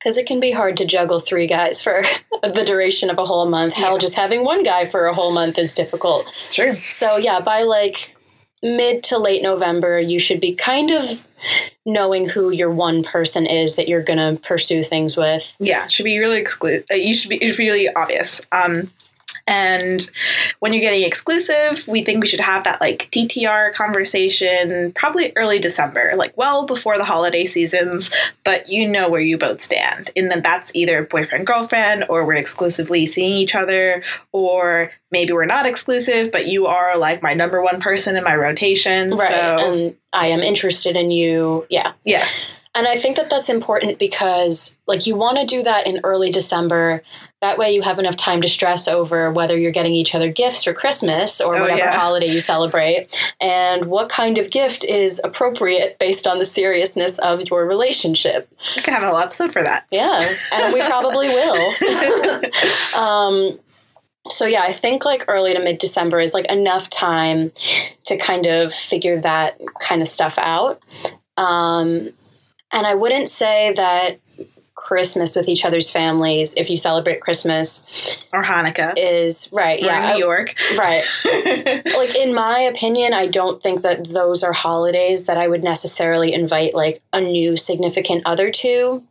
Because 0.00 0.16
it 0.16 0.26
can 0.26 0.40
be 0.40 0.50
hard 0.52 0.76
to 0.78 0.86
juggle 0.86 1.20
three 1.20 1.46
guys 1.46 1.82
for 1.82 2.02
the 2.42 2.64
duration 2.64 3.10
of 3.10 3.18
a 3.18 3.24
whole 3.26 3.48
month. 3.48 3.74
Hell, 3.74 3.92
Yeah. 3.92 3.98
just 3.98 4.14
having 4.16 4.44
one 4.44 4.62
guy 4.64 4.88
for 4.88 5.06
a 5.06 5.14
whole 5.14 5.30
month 5.32 5.58
is 5.58 5.74
difficult. 5.74 6.26
It's 6.30 6.54
true. 6.54 6.76
So 6.80 7.16
yeah, 7.16 7.40
by 7.40 7.62
like 7.62 8.16
mid 8.62 9.02
to 9.04 9.18
late 9.18 9.42
November, 9.42 10.00
you 10.00 10.18
should 10.18 10.40
be 10.40 10.54
kind 10.54 10.90
of 10.90 11.26
knowing 11.86 12.28
who 12.28 12.50
your 12.50 12.70
one 12.70 13.02
person 13.02 13.46
is 13.46 13.76
that 13.76 13.88
you're 13.88 14.02
gonna 14.02 14.36
pursue 14.42 14.82
things 14.84 15.16
with. 15.16 15.54
Yeah, 15.58 15.86
should 15.86 16.04
be 16.04 16.18
really 16.18 16.38
exclusive. 16.38 16.84
Uh, 16.90 16.94
you 16.94 17.14
should 17.14 17.30
be. 17.30 17.36
It 17.36 17.48
should 17.50 17.56
be 17.58 17.68
really 17.68 17.88
obvious. 17.94 18.40
Um, 18.52 18.90
and 19.50 20.08
when 20.60 20.72
you're 20.72 20.80
getting 20.80 21.02
exclusive, 21.02 21.86
we 21.88 22.04
think 22.04 22.20
we 22.20 22.28
should 22.28 22.38
have 22.38 22.62
that 22.64 22.80
like 22.80 23.10
DTR 23.10 23.74
conversation 23.74 24.92
probably 24.92 25.32
early 25.34 25.58
December, 25.58 26.12
like 26.16 26.36
well 26.36 26.66
before 26.66 26.96
the 26.96 27.04
holiday 27.04 27.44
seasons. 27.44 28.10
But 28.44 28.68
you 28.68 28.88
know 28.88 29.08
where 29.08 29.20
you 29.20 29.36
both 29.36 29.60
stand, 29.60 30.10
and 30.14 30.30
then 30.30 30.40
that's 30.40 30.72
either 30.74 31.02
boyfriend 31.02 31.48
girlfriend, 31.48 32.04
or 32.08 32.24
we're 32.24 32.34
exclusively 32.34 33.06
seeing 33.06 33.32
each 33.32 33.56
other, 33.56 34.04
or 34.30 34.92
maybe 35.10 35.32
we're 35.32 35.46
not 35.46 35.66
exclusive, 35.66 36.30
but 36.30 36.46
you 36.46 36.66
are 36.66 36.96
like 36.96 37.20
my 37.20 37.34
number 37.34 37.60
one 37.60 37.80
person 37.80 38.16
in 38.16 38.22
my 38.22 38.36
rotation. 38.36 39.16
Right. 39.16 39.32
So 39.32 39.58
And 39.58 39.96
I 40.12 40.28
am 40.28 40.40
interested 40.40 40.94
in 40.94 41.10
you. 41.10 41.66
Yeah. 41.68 41.92
yes, 42.04 42.44
And 42.80 42.88
I 42.88 42.96
think 42.96 43.18
that 43.18 43.28
that's 43.28 43.50
important 43.50 43.98
because, 43.98 44.78
like, 44.86 45.06
you 45.06 45.14
want 45.14 45.36
to 45.36 45.44
do 45.44 45.62
that 45.64 45.86
in 45.86 46.00
early 46.02 46.30
December. 46.30 47.02
That 47.42 47.58
way, 47.58 47.74
you 47.74 47.82
have 47.82 47.98
enough 47.98 48.16
time 48.16 48.40
to 48.40 48.48
stress 48.48 48.88
over 48.88 49.30
whether 49.30 49.54
you're 49.54 49.70
getting 49.70 49.92
each 49.92 50.14
other 50.14 50.32
gifts 50.32 50.64
for 50.64 50.72
Christmas 50.72 51.42
or 51.42 51.56
Oh, 51.56 51.60
whatever 51.60 51.76
yeah. 51.78 51.92
holiday 51.92 52.28
you 52.28 52.40
celebrate, 52.40 53.08
and 53.38 53.84
what 53.90 54.08
kind 54.08 54.38
of 54.38 54.50
gift 54.50 54.82
is 54.82 55.20
appropriate 55.22 55.98
based 55.98 56.26
on 56.26 56.38
the 56.38 56.46
seriousness 56.46 57.18
of 57.18 57.42
your 57.50 57.66
relationship. 57.66 58.50
We 58.74 58.80
can 58.80 58.94
have 58.94 59.02
a 59.02 59.10
whole 59.10 59.18
episode 59.18 59.52
for 59.52 59.62
that. 59.62 59.84
Yeah, 59.90 60.26
and 60.54 60.72
we 60.72 60.80
probably 60.80 61.28
will. 61.28 62.98
um, 62.98 63.60
so 64.30 64.46
yeah, 64.46 64.62
I 64.62 64.72
think 64.72 65.04
like 65.04 65.26
early 65.28 65.52
to 65.52 65.60
mid 65.62 65.76
December 65.76 66.18
is 66.20 66.32
like 66.32 66.50
enough 66.50 66.88
time 66.88 67.52
to 68.04 68.16
kind 68.16 68.46
of 68.46 68.72
figure 68.72 69.20
that 69.20 69.60
kind 69.86 70.00
of 70.00 70.08
stuff 70.08 70.38
out. 70.38 70.82
Um, 71.36 72.14
and 72.72 72.86
I 72.86 72.94
wouldn't 72.94 73.28
say 73.28 73.72
that 73.74 74.20
Christmas 74.74 75.36
with 75.36 75.46
each 75.46 75.64
other's 75.64 75.90
families, 75.90 76.54
if 76.56 76.70
you 76.70 76.76
celebrate 76.76 77.20
Christmas, 77.20 77.84
or 78.32 78.42
Hanukkah. 78.42 78.94
is 78.96 79.50
right. 79.52 79.80
Yeah, 79.80 80.14
New 80.14 80.18
York. 80.18 80.54
right. 80.78 81.02
like 81.96 82.16
in 82.16 82.34
my 82.34 82.60
opinion 82.60 83.12
i 83.12 83.26
don't 83.26 83.62
think 83.62 83.82
that 83.82 84.08
those 84.08 84.42
are 84.42 84.52
holidays 84.52 85.26
that 85.26 85.36
i 85.36 85.46
would 85.46 85.62
necessarily 85.62 86.32
invite 86.32 86.74
like 86.74 87.02
a 87.12 87.20
new 87.20 87.56
significant 87.56 88.22
other 88.24 88.50
to 88.50 89.02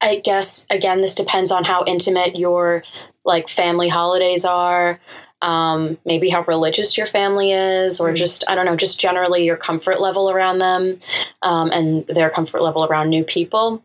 i 0.00 0.16
guess 0.16 0.66
again 0.70 1.00
this 1.00 1.14
depends 1.14 1.50
on 1.50 1.64
how 1.64 1.84
intimate 1.86 2.38
your 2.38 2.82
like 3.24 3.48
family 3.48 3.88
holidays 3.88 4.44
are 4.44 5.00
um, 5.42 5.98
maybe 6.04 6.28
how 6.28 6.42
religious 6.44 6.96
your 6.96 7.06
family 7.06 7.52
is 7.52 8.00
or 8.00 8.10
Mm. 8.10 8.16
just 8.16 8.44
i 8.48 8.54
don't 8.54 8.64
know 8.66 8.76
just 8.76 8.98
generally 8.98 9.44
your 9.44 9.56
comfort 9.56 10.00
level 10.00 10.30
around 10.30 10.58
them 10.58 10.98
um, 11.42 11.70
and 11.70 12.06
their 12.08 12.30
comfort 12.30 12.62
level 12.62 12.84
around 12.84 13.10
new 13.10 13.22
people 13.24 13.82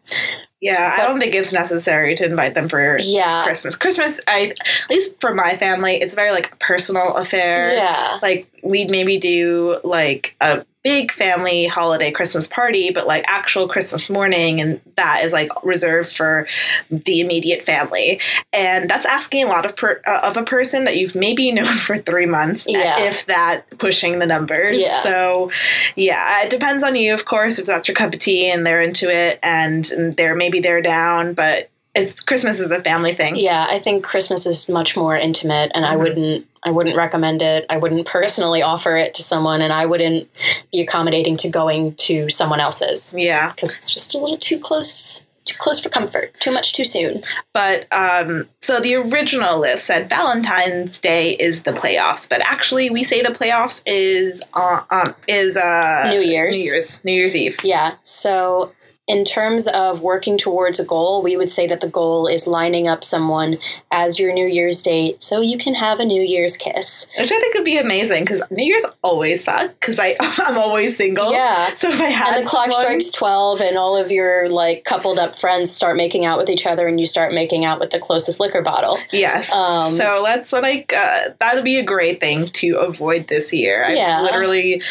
Yeah, 0.62 0.96
I 0.98 1.04
don't 1.06 1.20
think 1.20 1.34
it's 1.34 1.52
necessary 1.54 2.16
to 2.16 2.26
invite 2.26 2.54
them 2.54 2.70
for 2.70 3.00
yeah 3.02 3.44
Christmas. 3.44 3.76
Christmas, 3.78 4.22
I 4.28 4.54
at 4.60 4.90
least 4.92 5.20
for 5.20 5.34
my 5.34 5.56
family, 5.58 5.96
it's 5.96 6.14
very 6.14 6.32
like 6.32 6.60
personal 6.60 7.16
affair. 7.18 7.74
yeah 7.74 8.20
Like 8.22 8.48
we'd 8.64 8.92
maybe 8.92 9.18
do 9.18 9.80
like 9.84 10.36
a 10.40 10.64
big 10.84 11.12
family 11.12 11.68
holiday 11.68 12.10
Christmas 12.12 12.48
party, 12.48 12.90
but 12.90 13.06
like 13.06 13.24
actual 13.28 13.68
Christmas 13.68 14.10
morning, 14.10 14.60
and 14.62 14.82
that 14.98 15.24
is 15.24 15.32
like 15.32 15.50
reserved 15.64 16.12
for 16.12 16.48
the 16.90 17.22
immediate 17.22 17.64
family. 17.64 18.20
And 18.52 18.90
that's 18.90 19.06
asking 19.06 19.44
a 19.44 19.48
lot 19.48 19.66
of 19.66 19.76
per, 19.76 20.02
uh, 20.08 20.22
of 20.24 20.38
a 20.38 20.44
person 20.44 20.86
that 20.86 20.98
you've 20.98 21.14
maybe 21.16 21.52
known 21.52 21.66
for 21.78 21.98
three 22.00 22.26
months, 22.26 22.66
Yeah. 22.68 22.96
if 23.00 23.26
that, 23.28 23.66
pushing 23.78 24.20
the 24.20 24.26
numbers. 24.26 24.82
Yeah. 24.82 25.04
So 25.04 25.52
yeah, 25.96 26.44
it 26.44 26.50
depends 26.50 26.84
on 26.84 26.96
you, 26.96 27.14
of 27.14 27.26
course, 27.26 27.60
if 27.60 27.66
that's 27.68 27.88
your 27.88 27.96
cup 27.96 28.14
of 28.14 28.20
tea 28.20 28.50
and 28.50 28.66
they're 28.66 28.82
into 28.82 29.10
it, 29.10 29.40
and, 29.44 29.90
and 29.92 30.14
they're 30.14 30.36
maybe 30.36 30.60
they're 30.62 30.82
down, 30.82 31.34
but. 31.34 31.68
It's 31.94 32.24
Christmas 32.24 32.62
is 32.62 32.72
a 32.72 32.82
family 32.82 33.16
thing. 33.16 33.36
Yeah, 33.36 33.68
I 33.70 33.80
think 33.80 34.06
Christmas 34.06 34.46
is 34.46 34.70
much 34.70 34.96
more 34.96 35.18
intimate, 35.18 35.74
and 35.76 35.86
I 35.86 35.96
Mhm. 35.96 36.00
wouldn't, 36.00 36.48
I 36.64 36.72
wouldn't 36.72 36.96
recommend 36.96 37.42
it. 37.42 37.66
I 37.70 37.78
wouldn't 37.78 38.06
personally 38.08 38.62
offer 38.62 38.96
it 38.98 39.14
to 39.16 39.24
someone, 39.24 39.62
and 39.62 39.74
I 39.74 39.86
wouldn't 39.86 40.30
be 40.72 40.82
accommodating 40.82 41.38
to 41.38 41.50
going 41.50 41.96
to 41.96 42.30
someone 42.30 42.60
else's 42.60 43.16
Yeah. 43.18 43.52
because 43.52 43.72
it's 43.76 43.92
just 43.94 44.14
a 44.14 44.18
little 44.20 44.38
too 44.38 44.60
close, 44.60 45.26
too 45.46 45.58
close 45.58 45.80
for 45.80 45.90
comfort, 45.90 46.40
too 46.40 46.52
much 46.52 46.74
too 46.74 46.86
soon. 46.86 47.24
But 47.52 47.88
um, 47.92 48.48
so 48.62 48.80
the 48.80 48.94
original 48.96 49.60
list 49.60 49.86
said 49.86 50.08
Valentine's 50.08 51.00
Day 51.00 51.32
is 51.32 51.64
the 51.64 51.72
playoffs, 51.72 52.30
but 52.30 52.42
actually 52.42 52.92
we 52.92 53.04
say 53.04 53.24
the 53.24 53.30
playoffs 53.30 53.82
is 53.88 54.40
uh, 54.54 54.82
um, 54.92 55.16
is 55.28 55.58
uh, 55.58 56.10
New 56.12 56.20
Year's. 56.22 56.58
New 56.60 56.64
Year's, 56.64 57.04
New 57.04 57.14
Year's 57.14 57.36
Eve. 57.36 57.58
Yeah. 57.64 57.96
So, 58.04 58.72
in 59.08 59.26
terms 59.26 59.68
of 59.68 60.02
working 60.02 60.38
towards 60.38 60.80
a 60.80 60.86
goal, 60.86 61.22
we 61.24 61.36
would 61.36 61.50
say 61.50 61.68
that 61.68 61.82
the 61.82 61.90
goal 61.90 62.28
is 62.28 62.48
lining 62.48 62.88
up 62.88 63.04
someone 63.04 63.58
as 63.92 64.20
your 64.20 64.32
New 64.32 64.46
Year's 64.46 64.82
date, 64.82 65.22
so 65.22 65.42
you 65.42 65.58
can 65.58 65.74
have 65.74 66.00
a 66.00 66.06
New 66.06 66.22
Year's 66.22 66.56
kiss. 66.56 67.08
Which 67.18 67.32
I 67.32 67.40
think 67.40 67.56
would 67.56 67.66
be 67.66 67.78
amazing 67.78 68.24
because 68.24 68.42
New 68.52 68.64
Year's 68.64 68.86
always 69.04 69.44
suck 69.44 69.72
because 69.80 70.00
I 70.00 70.16
I'm 70.22 70.58
always 70.58 70.96
single. 70.98 71.32
Yeah. 71.32 71.68
So 71.78 71.90
if 71.90 72.00
I 72.00 72.06
had 72.06 72.36
and 72.36 72.46
the 72.46 72.50
clock 72.50 72.72
strikes 72.72 73.12
12 73.12 73.62
and 73.62 73.78
all 73.78 73.98
of 73.98 74.12
your 74.12 74.50
like 74.50 74.84
coupled 74.86 75.18
up 75.20 75.38
friends 75.38 75.72
start 75.72 75.98
making 75.98 76.24
out 76.24 76.38
with 76.38 76.50
each 76.50 76.66
other 76.66 76.88
and 76.88 77.00
you 77.00 77.06
start 77.06 77.34
making 77.34 77.66
out 77.66 77.80
with 77.80 77.90
the 77.92 78.00
closest 78.00 78.40
liquor 78.40 78.62
bottle 78.62 78.98
Yes. 79.12 79.52
Um, 79.52 79.96
so 79.98 80.22
let's 80.24 80.54
like 80.54 80.94
uh, 80.94 81.30
that 81.40 81.56
would 81.56 81.64
be 81.66 81.80
a 81.80 81.84
great 81.84 82.20
thing 82.20 82.50
to 82.54 82.78
avoid 82.78 83.28
this 83.28 83.52
year. 83.52 83.84
I've 83.84 83.98
Yeah. 83.98 84.22
literally 84.22 84.82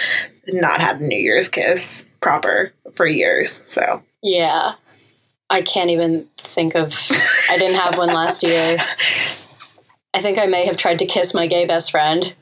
not 0.49 0.81
had 0.81 1.01
a 1.01 1.05
New 1.07 1.18
Year's 1.18 1.49
kiss 1.49 2.03
proper 2.20 2.72
for 2.94 3.06
years. 3.06 3.61
So. 3.68 4.02
Yeah. 4.22 4.74
I 5.48 5.62
can't 5.62 5.90
even 5.90 6.28
think 6.38 6.76
of 6.76 6.92
i 7.50 7.59
didn't 7.59 7.80
have 7.80 7.98
one 7.98 8.09
last 8.09 8.42
year. 8.44 8.76
I 10.14 10.22
think 10.22 10.38
i 10.38 10.46
may 10.46 10.64
have 10.66 10.76
tried 10.76 11.00
to 11.00 11.06
kiss 11.06 11.35
my 11.35 11.46
gay 11.46 11.66
best 11.66 11.90
friend. 11.90 12.35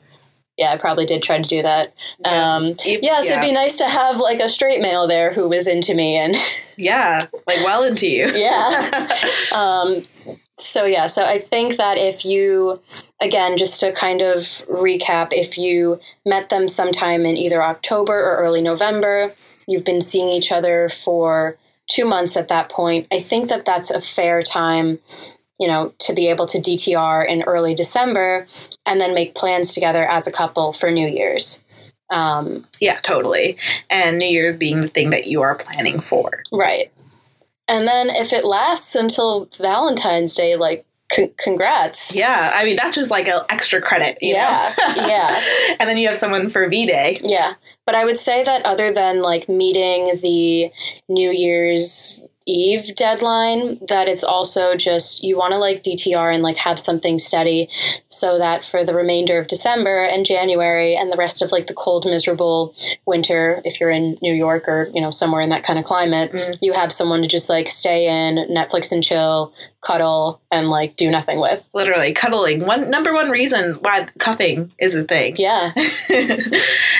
Yeah 0.57 0.71
i 0.71 0.77
probably 0.77 1.07
did 1.07 1.23
try 1.23 1.37
to 1.41 1.47
do 1.47 1.63
that. 1.63 1.93
Um 2.23 2.75
If- 2.85 3.01
yes 3.01 3.25
it'd 3.25 3.41
be 3.41 3.51
nice 3.51 3.77
to 3.77 3.87
have 3.87 4.17
like 4.17 4.39
a 4.39 4.49
straight 4.49 4.81
male 4.81 5.07
there 5.07 5.33
who 5.33 5.49
was 5.49 5.67
into 5.67 5.95
me 5.95 6.17
and 6.17 6.35
yeah, 6.79 7.27
like 7.45 7.63
well 7.63 7.83
into 7.83 8.07
you. 8.07 8.29
Yeah. 8.35 8.89
um, 9.55 9.95
so 10.57 10.85
yeah, 10.85 11.07
so 11.07 11.23
I 11.23 11.39
think 11.39 11.77
that 11.77 11.97
if 11.97 12.25
you, 12.25 12.81
again, 13.21 13.57
just 13.57 13.79
to 13.81 13.91
kind 13.91 14.21
of 14.21 14.41
recap, 14.67 15.29
if 15.31 15.57
you 15.57 15.99
met 16.25 16.49
them 16.49 16.67
sometime 16.67 17.25
in 17.25 17.37
either 17.37 17.61
October 17.61 18.13
or 18.13 18.37
early 18.37 18.61
November, 18.61 19.33
you've 19.69 19.85
been 19.85 20.01
seeing 20.01 20.29
each 20.29 20.51
other 20.51 20.89
for 20.89 21.57
two 21.87 22.05
months 22.05 22.35
at 22.35 22.47
that 22.47 22.69
point. 22.69 23.07
I 23.11 23.21
think 23.21 23.49
that 23.49 23.65
that's 23.65 23.91
a 23.91 24.01
fair 24.01 24.41
time, 24.41 24.99
you 25.59 25.67
know, 25.67 25.93
to 25.99 26.13
be 26.13 26.27
able 26.27 26.47
to 26.47 26.57
DTR 26.57 27.27
in 27.27 27.43
early 27.43 27.75
December 27.75 28.47
and 28.85 28.99
then 28.99 29.13
make 29.13 29.35
plans 29.35 29.73
together 29.73 30.03
as 30.03 30.27
a 30.27 30.31
couple 30.31 30.73
for 30.73 30.89
New 30.89 31.07
Year's. 31.07 31.63
Um, 32.09 32.65
Yeah, 32.81 32.95
totally. 32.95 33.57
And 33.91 34.17
New 34.17 34.27
Year's 34.27 34.57
being 34.57 34.81
the 34.81 34.87
thing 34.87 35.11
that 35.11 35.27
you 35.27 35.41
are 35.41 35.55
planning 35.55 36.01
for. 36.01 36.43
Right. 36.51 36.91
And 37.67 37.87
then 37.87 38.09
if 38.09 38.33
it 38.33 38.45
lasts 38.45 38.95
until 38.95 39.47
Valentine's 39.59 40.33
Day, 40.33 40.55
like, 40.55 40.85
c- 41.11 41.33
congrats. 41.37 42.15
Yeah, 42.15 42.51
I 42.53 42.63
mean 42.65 42.75
that's 42.75 42.95
just 42.95 43.11
like 43.11 43.27
an 43.27 43.41
extra 43.49 43.81
credit, 43.81 44.17
you 44.21 44.33
Yeah, 44.35 44.71
know. 44.95 45.07
yeah. 45.07 45.41
And 45.79 45.89
then 45.89 45.97
you 45.97 46.07
have 46.07 46.17
someone 46.17 46.49
for 46.49 46.67
V 46.67 46.85
Day. 46.85 47.19
Yeah. 47.23 47.53
But 47.85 47.95
I 47.95 48.05
would 48.05 48.19
say 48.19 48.43
that 48.43 48.63
other 48.65 48.93
than 48.93 49.21
like 49.21 49.49
meeting 49.49 50.19
the 50.21 50.71
New 51.07 51.31
Year's 51.31 52.23
Eve 52.49 52.95
deadline, 52.95 53.79
that 53.87 54.07
it's 54.07 54.23
also 54.23 54.75
just 54.75 55.23
you 55.23 55.37
want 55.37 55.51
to 55.51 55.57
like 55.57 55.83
DTR 55.83 56.33
and 56.33 56.41
like 56.43 56.57
have 56.57 56.79
something 56.79 57.19
steady 57.19 57.69
so 58.07 58.37
that 58.37 58.65
for 58.65 58.83
the 58.83 58.93
remainder 58.93 59.39
of 59.39 59.47
December 59.47 60.03
and 60.03 60.25
January 60.25 60.95
and 60.95 61.11
the 61.11 61.17
rest 61.17 61.41
of 61.41 61.51
like 61.51 61.67
the 61.67 61.73
cold, 61.73 62.05
miserable 62.05 62.75
winter, 63.05 63.61
if 63.63 63.79
you're 63.79 63.89
in 63.91 64.17
New 64.21 64.33
York 64.33 64.67
or, 64.67 64.89
you 64.93 65.01
know, 65.01 65.11
somewhere 65.11 65.41
in 65.41 65.49
that 65.49 65.63
kind 65.63 65.77
of 65.79 65.85
climate, 65.85 66.31
Mm. 66.31 66.57
you 66.61 66.73
have 66.73 66.91
someone 66.91 67.21
to 67.21 67.27
just 67.27 67.49
like 67.49 67.69
stay 67.69 68.07
in, 68.07 68.35
Netflix 68.53 68.91
and 68.91 69.03
chill, 69.03 69.53
cuddle, 69.81 70.41
and 70.51 70.67
like 70.67 70.95
do 70.95 71.09
nothing 71.09 71.39
with. 71.39 71.63
Literally 71.73 72.13
cuddling. 72.13 72.65
One 72.65 72.89
number 72.89 73.13
one 73.13 73.29
reason 73.29 73.73
why 73.81 74.07
cuffing 74.19 74.71
is 74.79 74.95
a 74.95 75.03
thing. 75.03 75.35
Yeah. 75.37 75.71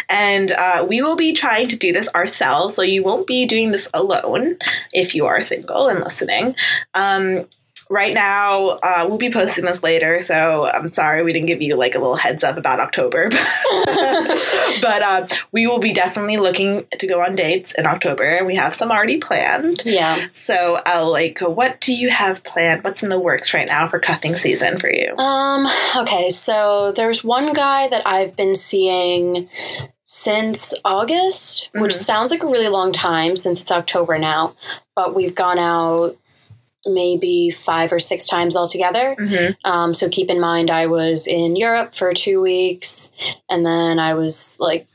and 0.07 0.51
uh, 0.51 0.85
we 0.87 1.01
will 1.01 1.15
be 1.15 1.33
trying 1.33 1.67
to 1.69 1.77
do 1.77 1.91
this 1.91 2.09
ourselves, 2.13 2.75
so 2.75 2.81
you 2.81 3.03
won't 3.03 3.27
be 3.27 3.45
doing 3.45 3.71
this 3.71 3.89
alone 3.93 4.57
if 4.93 5.15
you 5.15 5.25
are 5.25 5.41
single 5.41 5.87
and 5.87 5.99
listening. 5.99 6.55
Um, 6.93 7.45
right 7.89 8.13
now, 8.13 8.79
uh, 8.83 9.05
we'll 9.07 9.17
be 9.17 9.31
posting 9.31 9.65
this 9.65 9.83
later, 9.83 10.19
so 10.19 10.67
I'm 10.67 10.93
sorry 10.93 11.23
we 11.23 11.33
didn't 11.33 11.47
give 11.47 11.61
you 11.61 11.75
like 11.75 11.95
a 11.95 11.99
little 11.99 12.15
heads 12.15 12.43
up 12.43 12.57
about 12.57 12.79
October. 12.79 13.29
but 14.81 15.01
uh, 15.01 15.27
we 15.51 15.67
will 15.67 15.79
be 15.79 15.93
definitely 15.93 16.37
looking 16.37 16.85
to 16.97 17.07
go 17.07 17.21
on 17.21 17.35
dates 17.35 17.73
in 17.77 17.85
October, 17.85 18.23
and 18.23 18.47
we 18.47 18.55
have 18.55 18.75
some 18.75 18.91
already 18.91 19.19
planned. 19.19 19.83
Yeah. 19.85 20.17
So, 20.31 20.81
uh, 20.85 21.07
like, 21.09 21.39
what 21.39 21.79
do 21.81 21.93
you 21.93 22.09
have 22.09 22.43
planned? 22.43 22.83
What's 22.83 23.03
in 23.03 23.09
the 23.09 23.19
works 23.19 23.53
right 23.53 23.67
now 23.67 23.87
for 23.87 23.99
cuffing 23.99 24.37
season 24.37 24.79
for 24.79 24.91
you? 24.91 25.15
Um, 25.17 25.67
okay, 25.97 26.29
so 26.29 26.91
there's 26.95 27.23
one 27.23 27.53
guy 27.53 27.87
that 27.89 28.05
I've 28.05 28.35
been 28.35 28.55
seeing 28.55 29.49
since 30.05 30.73
August, 30.83 31.69
which 31.73 31.93
Mhm. 31.93 32.03
sounds 32.03 32.31
like 32.31 32.41
a 32.41 32.47
really 32.47 32.67
long 32.67 32.91
time 32.91 33.35
since 33.35 33.61
it's 33.61 33.71
October 33.71 34.17
now, 34.17 34.55
but 34.95 35.13
we've 35.13 35.35
gone 35.35 35.59
out 35.59 36.17
maybe 36.85 37.49
five 37.49 37.91
or 37.91 37.99
six 37.99 38.27
times 38.27 38.55
altogether. 38.55 39.15
Mm-hmm. 39.19 39.69
Um, 39.69 39.93
so 39.93 40.09
keep 40.09 40.29
in 40.29 40.39
mind, 40.39 40.69
I 40.69 40.87
was 40.87 41.27
in 41.27 41.55
Europe 41.55 41.95
for 41.95 42.13
two 42.13 42.41
weeks, 42.41 43.11
and 43.49 43.65
then 43.65 43.99
I 43.99 44.13
was 44.13 44.57
like 44.59 44.87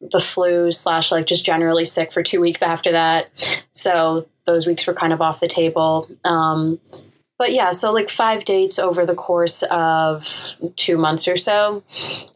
the 0.00 0.20
flu 0.20 0.70
slash 0.70 1.10
like 1.10 1.26
just 1.26 1.44
generally 1.44 1.84
sick 1.84 2.12
for 2.12 2.22
two 2.22 2.40
weeks 2.40 2.62
after 2.62 2.92
that. 2.92 3.30
So 3.72 4.26
those 4.44 4.66
weeks 4.66 4.86
were 4.86 4.94
kind 4.94 5.12
of 5.12 5.20
off 5.20 5.40
the 5.40 5.48
table. 5.48 6.08
Um, 6.24 6.78
but 7.38 7.52
yeah, 7.52 7.72
so 7.72 7.92
like 7.92 8.10
five 8.10 8.44
dates 8.44 8.78
over 8.78 9.04
the 9.04 9.14
course 9.14 9.62
of 9.70 10.56
two 10.76 10.96
months 10.96 11.26
or 11.26 11.36
so. 11.36 11.82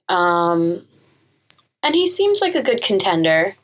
Um, 0.08 0.84
and 1.82 1.94
he 1.94 2.06
seems 2.06 2.40
like 2.40 2.54
a 2.54 2.62
good 2.62 2.82
contender. 2.82 3.54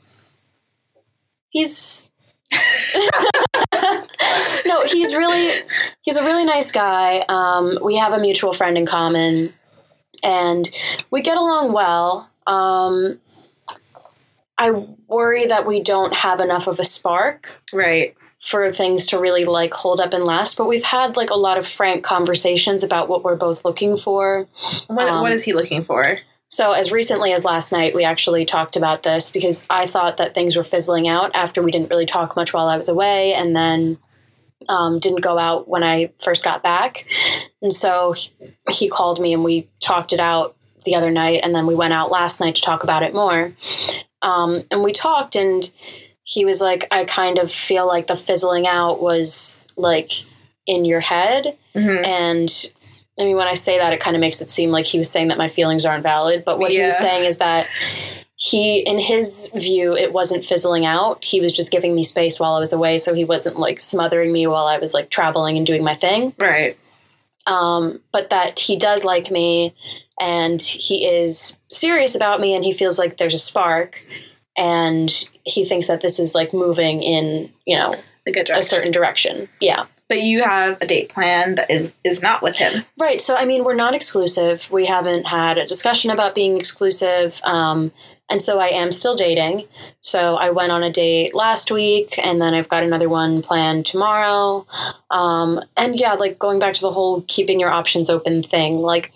He's 1.50 2.10
no, 4.66 4.84
he's 4.84 5.14
really 5.16 5.62
he's 6.02 6.16
a 6.16 6.24
really 6.24 6.44
nice 6.44 6.72
guy. 6.72 7.24
Um, 7.28 7.78
we 7.82 7.96
have 7.96 8.12
a 8.12 8.18
mutual 8.18 8.52
friend 8.52 8.76
in 8.78 8.86
common, 8.86 9.46
and 10.22 10.70
we 11.10 11.22
get 11.22 11.36
along 11.36 11.72
well. 11.72 12.30
Um, 12.46 13.20
I 14.56 14.70
worry 15.08 15.46
that 15.46 15.66
we 15.66 15.82
don't 15.82 16.14
have 16.14 16.40
enough 16.40 16.66
of 16.66 16.78
a 16.78 16.84
spark 16.84 17.60
Right. 17.72 18.14
for 18.40 18.70
things 18.72 19.06
to 19.08 19.18
really 19.18 19.44
like 19.44 19.74
hold 19.74 20.00
up 20.00 20.12
and 20.12 20.24
last. 20.24 20.56
But 20.56 20.68
we've 20.68 20.84
had 20.84 21.16
like 21.16 21.30
a 21.30 21.34
lot 21.34 21.58
of 21.58 21.66
frank 21.66 22.04
conversations 22.04 22.84
about 22.84 23.08
what 23.08 23.24
we're 23.24 23.34
both 23.36 23.64
looking 23.64 23.98
for. 23.98 24.46
What, 24.86 25.08
Um, 25.08 25.22
what 25.22 25.32
is 25.32 25.42
he 25.44 25.52
looking 25.52 25.82
for? 25.84 26.18
So, 26.48 26.70
as 26.70 26.92
recently 26.92 27.32
as 27.32 27.44
last 27.44 27.72
night, 27.72 27.96
we 27.96 28.04
actually 28.04 28.44
talked 28.44 28.76
about 28.76 29.02
this 29.02 29.32
because 29.32 29.66
I 29.70 29.86
thought 29.88 30.18
that 30.18 30.34
things 30.34 30.54
were 30.54 30.62
fizzling 30.62 31.08
out 31.08 31.32
after 31.34 31.60
we 31.62 31.72
didn't 31.72 31.90
really 31.90 32.06
talk 32.06 32.36
much 32.36 32.52
while 32.52 32.68
I 32.68 32.76
was 32.76 32.88
away 32.88 33.34
and 33.34 33.56
then 33.56 33.98
um, 34.68 34.98
didn't 34.98 35.20
go 35.22 35.38
out 35.38 35.68
when 35.68 35.82
I 35.82 36.12
first 36.22 36.44
got 36.44 36.62
back. 36.62 37.04
And 37.62 37.72
so 37.72 38.12
he, 38.12 38.30
he 38.70 38.88
called 38.88 39.20
me 39.20 39.32
and 39.32 39.44
we 39.44 39.68
talked 39.80 40.12
it 40.12 40.20
out 40.20 40.56
the 40.84 40.94
other 40.94 41.10
night. 41.10 41.40
And 41.42 41.54
then 41.54 41.66
we 41.66 41.74
went 41.74 41.92
out 41.92 42.10
last 42.10 42.40
night 42.40 42.56
to 42.56 42.62
talk 42.62 42.82
about 42.82 43.02
it 43.02 43.14
more. 43.14 43.52
Um, 44.22 44.62
and 44.70 44.82
we 44.82 44.92
talked, 44.92 45.36
and 45.36 45.70
he 46.22 46.44
was 46.44 46.60
like, 46.60 46.86
I 46.90 47.04
kind 47.04 47.38
of 47.38 47.50
feel 47.50 47.86
like 47.86 48.06
the 48.06 48.16
fizzling 48.16 48.66
out 48.66 49.00
was 49.00 49.66
like 49.76 50.10
in 50.66 50.84
your 50.84 51.00
head. 51.00 51.56
Mhm. 51.74 52.06
And 52.06 52.72
I 53.18 53.24
mean, 53.24 53.36
when 53.36 53.46
I 53.46 53.54
say 53.54 53.78
that, 53.78 53.92
it 53.92 54.00
kind 54.00 54.16
of 54.16 54.20
makes 54.20 54.40
it 54.40 54.50
seem 54.50 54.70
like 54.70 54.86
he 54.86 54.98
was 54.98 55.10
saying 55.10 55.28
that 55.28 55.38
my 55.38 55.48
feelings 55.48 55.84
aren't 55.84 56.02
valid. 56.02 56.44
But 56.44 56.58
what 56.58 56.72
he 56.72 56.82
was 56.82 56.96
saying 56.96 57.26
is 57.26 57.38
that 57.38 57.68
he, 58.44 58.80
in 58.80 58.98
his 58.98 59.50
view, 59.54 59.96
it 59.96 60.12
wasn't 60.12 60.44
fizzling 60.44 60.84
out. 60.84 61.24
He 61.24 61.40
was 61.40 61.50
just 61.50 61.72
giving 61.72 61.94
me 61.94 62.04
space 62.04 62.38
while 62.38 62.52
I 62.52 62.58
was 62.58 62.74
away. 62.74 62.98
So 62.98 63.14
he 63.14 63.24
wasn't 63.24 63.58
like 63.58 63.80
smothering 63.80 64.34
me 64.34 64.46
while 64.46 64.66
I 64.66 64.76
was 64.76 64.92
like 64.92 65.08
traveling 65.08 65.56
and 65.56 65.66
doing 65.66 65.82
my 65.82 65.94
thing. 65.94 66.34
Right. 66.38 66.76
Um, 67.46 68.02
but 68.12 68.28
that 68.28 68.58
he 68.58 68.76
does 68.76 69.02
like 69.02 69.30
me 69.30 69.74
and 70.20 70.60
he 70.60 71.06
is 71.06 71.58
serious 71.70 72.14
about 72.14 72.38
me 72.38 72.54
and 72.54 72.62
he 72.62 72.74
feels 72.74 72.98
like 72.98 73.16
there's 73.16 73.32
a 73.32 73.38
spark. 73.38 74.02
And 74.58 75.10
he 75.44 75.64
thinks 75.64 75.86
that 75.86 76.02
this 76.02 76.18
is 76.18 76.34
like 76.34 76.52
moving 76.52 77.02
in, 77.02 77.50
you 77.64 77.78
know, 77.78 77.94
a 78.26 78.62
certain 78.62 78.92
direction. 78.92 79.48
Yeah. 79.58 79.86
But 80.10 80.20
you 80.20 80.42
have 80.42 80.76
a 80.82 80.86
date 80.86 81.08
plan 81.08 81.54
that 81.54 81.70
is 81.70 81.94
is 82.04 82.20
not 82.20 82.42
with 82.42 82.56
him. 82.56 82.84
Right. 82.98 83.22
So, 83.22 83.36
I 83.36 83.46
mean, 83.46 83.64
we're 83.64 83.74
not 83.74 83.94
exclusive. 83.94 84.70
We 84.70 84.84
haven't 84.84 85.24
had 85.24 85.56
a 85.56 85.66
discussion 85.66 86.10
about 86.10 86.34
being 86.34 86.58
exclusive. 86.58 87.40
Um, 87.42 87.90
and 88.30 88.40
so 88.40 88.58
I 88.58 88.68
am 88.68 88.90
still 88.90 89.14
dating. 89.14 89.66
So 90.00 90.36
I 90.36 90.50
went 90.50 90.72
on 90.72 90.82
a 90.82 90.90
date 90.90 91.34
last 91.34 91.70
week 91.70 92.18
and 92.22 92.40
then 92.40 92.54
I've 92.54 92.68
got 92.68 92.82
another 92.82 93.08
one 93.08 93.42
planned 93.42 93.86
tomorrow. 93.86 94.66
Um, 95.10 95.60
and 95.76 95.94
yeah, 95.96 96.14
like 96.14 96.38
going 96.38 96.58
back 96.58 96.74
to 96.74 96.80
the 96.80 96.92
whole 96.92 97.22
keeping 97.28 97.60
your 97.60 97.70
options 97.70 98.08
open 98.08 98.42
thing, 98.42 98.78
like 98.78 99.12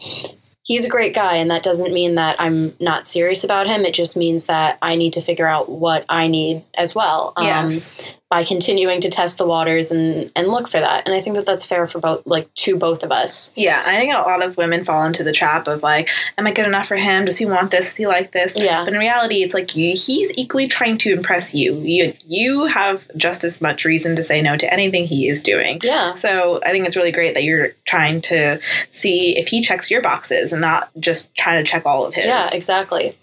he's 0.64 0.85
a 0.85 0.90
great 0.90 1.14
guy. 1.14 1.37
And 1.37 1.51
that 1.51 1.62
doesn't 1.62 1.94
mean 1.94 2.16
that 2.16 2.37
I'm 2.38 2.75
not 2.81 3.09
serious 3.09 3.44
about 3.44 3.66
him. 3.66 3.83
It 3.83 3.94
just 3.94 4.16
means 4.16 4.44
that 4.44 4.77
I 4.83 4.94
need 4.94 5.14
to 5.14 5.23
figure 5.23 5.47
out 5.47 5.71
what 5.71 6.05
I 6.09 6.29
need 6.29 6.64
as 6.75 6.94
well. 6.94 7.33
Um, 7.37 7.47
Yes. 7.47 7.90
By 8.31 8.45
continuing 8.45 9.01
to 9.01 9.09
test 9.11 9.38
the 9.38 9.47
waters 9.47 9.91
and 9.91 10.31
and 10.37 10.49
look 10.49 10.69
for 10.69 10.79
that 10.81 11.07
and 11.07 11.14
i 11.14 11.21
think 11.21 11.35
that 11.37 11.47
that's 11.47 11.64
fair 11.64 11.87
for 11.87 11.99
both 11.99 12.23
like 12.27 12.53
to 12.55 12.77
both 12.77 13.03
of 13.03 13.11
us 13.11 13.53
Yeah, 13.57 13.83
I 13.87 13.93
think 13.93 14.14
a 14.14 14.19
lot 14.19 14.43
of 14.43 14.57
women 14.57 14.85
fall 14.85 15.05
into 15.05 15.25
the 15.25 15.33
trap 15.33 15.67
of 15.67 15.83
like, 15.83 16.11
am 16.37 16.47
I 16.47 16.53
good 16.53 16.67
enough 16.67 16.87
for 16.87 16.97
him? 16.97 17.25
Does 17.25 17.38
he 17.38 17.47
want 17.47 17.71
this? 17.71 17.87
Does 17.87 17.97
he 17.97 18.07
like 18.07 18.33
this? 18.33 18.55
Yeah. 18.57 18.85
But 18.85 18.93
in 18.95 18.99
reality, 19.01 19.43
it's 19.43 19.55
like 19.55 19.75
you, 19.75 19.95
he's 19.97 20.33
equally 20.37 20.69
trying 20.69 20.99
to 20.99 21.12
impress 21.12 21.55
you. 21.55 21.75
You 21.81 22.14
you 22.27 22.67
have 22.67 23.09
just 23.17 23.45
as 23.45 23.61
much 23.61 23.85
reason 23.85 24.14
to 24.17 24.23
say 24.23 24.43
no 24.43 24.57
to 24.57 24.73
anything 24.73 25.07
he 25.07 25.29
is 25.29 25.43
doing. 25.43 25.81
yeah 25.83 26.14
So 26.14 26.61
I 26.64 26.71
think 26.71 26.87
it's 26.87 26.97
really 26.97 27.12
great 27.12 27.35
that 27.35 27.45
you're 27.45 27.71
trying 27.87 28.21
to 28.23 28.61
see 28.93 29.37
if 29.38 29.49
he 29.49 29.62
checks 29.62 29.91
your 29.91 30.03
boxes 30.03 30.53
and 30.53 30.61
not 30.61 30.91
just 31.01 31.35
trying 31.35 31.64
to 31.64 31.71
check 31.71 31.87
all 31.87 32.05
of 32.05 32.14
his. 32.14 32.27
Yeah, 32.27 32.51
exactly. 32.53 33.17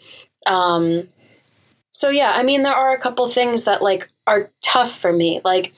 Um, 0.48 1.08
so 1.96 2.10
yeah, 2.10 2.34
I 2.36 2.44
mean, 2.44 2.64
there 2.64 2.74
are 2.74 2.94
a 2.94 3.00
couple 3.00 3.28
things 3.30 3.64
that 3.64 3.82
like 3.82 4.10
are 4.28 4.52
tough 4.62 5.00
for 5.00 5.14
me. 5.14 5.40
Like, 5.46 5.72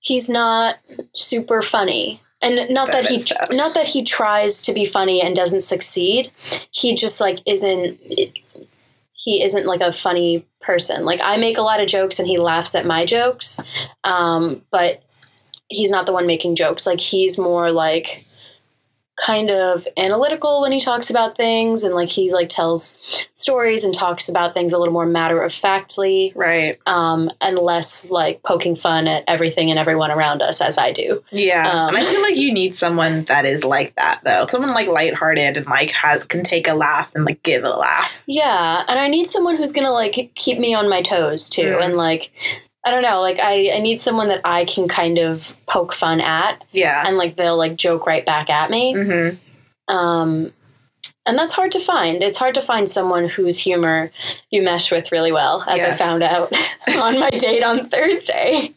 he's 0.00 0.28
not 0.28 0.76
super 1.16 1.62
funny, 1.62 2.20
and 2.42 2.68
not 2.68 2.92
that, 2.92 3.04
That 3.04 3.10
he 3.10 3.22
tough. 3.22 3.48
not 3.52 3.72
that 3.72 3.86
he 3.86 4.04
tries 4.04 4.60
to 4.62 4.74
be 4.74 4.84
funny 4.84 5.22
and 5.22 5.34
doesn't 5.34 5.62
succeed. 5.62 6.30
He 6.70 6.94
just 6.94 7.18
like 7.20 7.38
isn't. 7.46 7.98
He 9.14 9.42
isn't 9.42 9.66
like 9.66 9.80
a 9.80 9.92
funny 9.92 10.46
person. 10.60 11.04
Like 11.06 11.20
I 11.22 11.38
make 11.38 11.56
a 11.58 11.62
lot 11.62 11.80
of 11.80 11.88
jokes 11.88 12.18
and 12.18 12.28
he 12.28 12.38
laughs 12.38 12.74
at 12.74 12.84
my 12.86 13.04
jokes, 13.06 13.58
um, 14.04 14.62
but 14.70 15.02
he's 15.68 15.90
not 15.90 16.04
the 16.06 16.12
one 16.12 16.26
making 16.26 16.56
jokes. 16.56 16.86
Like 16.86 17.00
he's 17.00 17.38
more 17.38 17.70
like 17.72 18.24
kind 19.26 19.50
of 19.50 19.86
analytical 19.96 20.62
when 20.62 20.70
he 20.72 20.80
talks 20.80 21.10
about 21.10 21.36
things 21.36 21.82
and 21.82 21.94
like 21.94 22.08
he 22.08 22.32
like 22.32 22.48
tells 22.48 22.98
stories 23.32 23.82
and 23.84 23.92
talks 23.94 24.28
about 24.28 24.54
things 24.54 24.72
a 24.72 24.78
little 24.78 24.92
more 24.94 25.06
matter 25.06 25.42
of 25.42 25.52
factly 25.52 26.32
Right. 26.36 26.78
um, 26.86 27.30
and 27.40 27.58
less 27.58 28.10
like 28.10 28.42
poking 28.42 28.76
fun 28.76 29.08
at 29.08 29.24
everything 29.26 29.70
and 29.70 29.78
everyone 29.78 30.10
around 30.10 30.40
us 30.40 30.60
as 30.60 30.78
I 30.78 30.92
do. 30.92 31.22
Yeah. 31.30 31.68
Um, 31.68 31.88
and 31.88 31.98
I 31.98 32.04
feel 32.04 32.22
like 32.22 32.36
you 32.36 32.52
need 32.52 32.76
someone 32.76 33.24
that 33.24 33.44
is 33.44 33.64
like 33.64 33.94
that 33.96 34.20
though. 34.24 34.46
Someone 34.50 34.72
like 34.72 34.88
lighthearted 34.88 35.56
and 35.56 35.66
like 35.66 35.90
has 35.90 36.24
can 36.24 36.44
take 36.44 36.68
a 36.68 36.74
laugh 36.74 37.10
and 37.14 37.24
like 37.24 37.42
give 37.42 37.64
a 37.64 37.70
laugh. 37.70 38.22
Yeah, 38.26 38.84
and 38.86 38.98
I 39.00 39.08
need 39.08 39.26
someone 39.28 39.56
who's 39.56 39.72
gonna 39.72 39.90
like 39.92 40.30
keep 40.34 40.58
me 40.58 40.74
on 40.74 40.88
my 40.88 41.02
toes 41.02 41.48
too, 41.50 41.62
Mm. 41.78 41.84
and 41.84 41.96
like 41.96 42.30
I 42.84 42.90
don't 42.90 43.02
know, 43.02 43.20
like 43.20 43.38
I 43.38 43.70
I 43.74 43.80
need 43.80 43.98
someone 44.00 44.28
that 44.28 44.40
I 44.44 44.64
can 44.64 44.88
kind 44.88 45.18
of 45.18 45.52
poke 45.68 45.92
fun 45.94 46.20
at, 46.20 46.64
Yeah. 46.72 47.02
and 47.06 47.16
like 47.16 47.36
they'll 47.36 47.56
like 47.58 47.76
joke 47.76 48.06
right 48.06 48.24
back 48.24 48.48
at 48.50 48.70
me. 48.70 48.94
Mm-hmm. 48.94 49.94
Um, 49.94 50.52
and 51.26 51.36
that's 51.38 51.52
hard 51.52 51.72
to 51.72 51.80
find. 51.80 52.22
It's 52.22 52.38
hard 52.38 52.54
to 52.54 52.62
find 52.62 52.88
someone 52.88 53.28
whose 53.28 53.58
humor 53.58 54.10
you 54.50 54.62
mesh 54.62 54.90
with 54.90 55.12
really 55.12 55.30
well, 55.30 55.62
as 55.68 55.80
I 55.80 55.94
found 55.94 56.22
out 56.22 56.50
on 56.96 57.20
my 57.20 57.28
date 57.28 57.62
on 57.62 57.88
Thursday. 57.90 58.74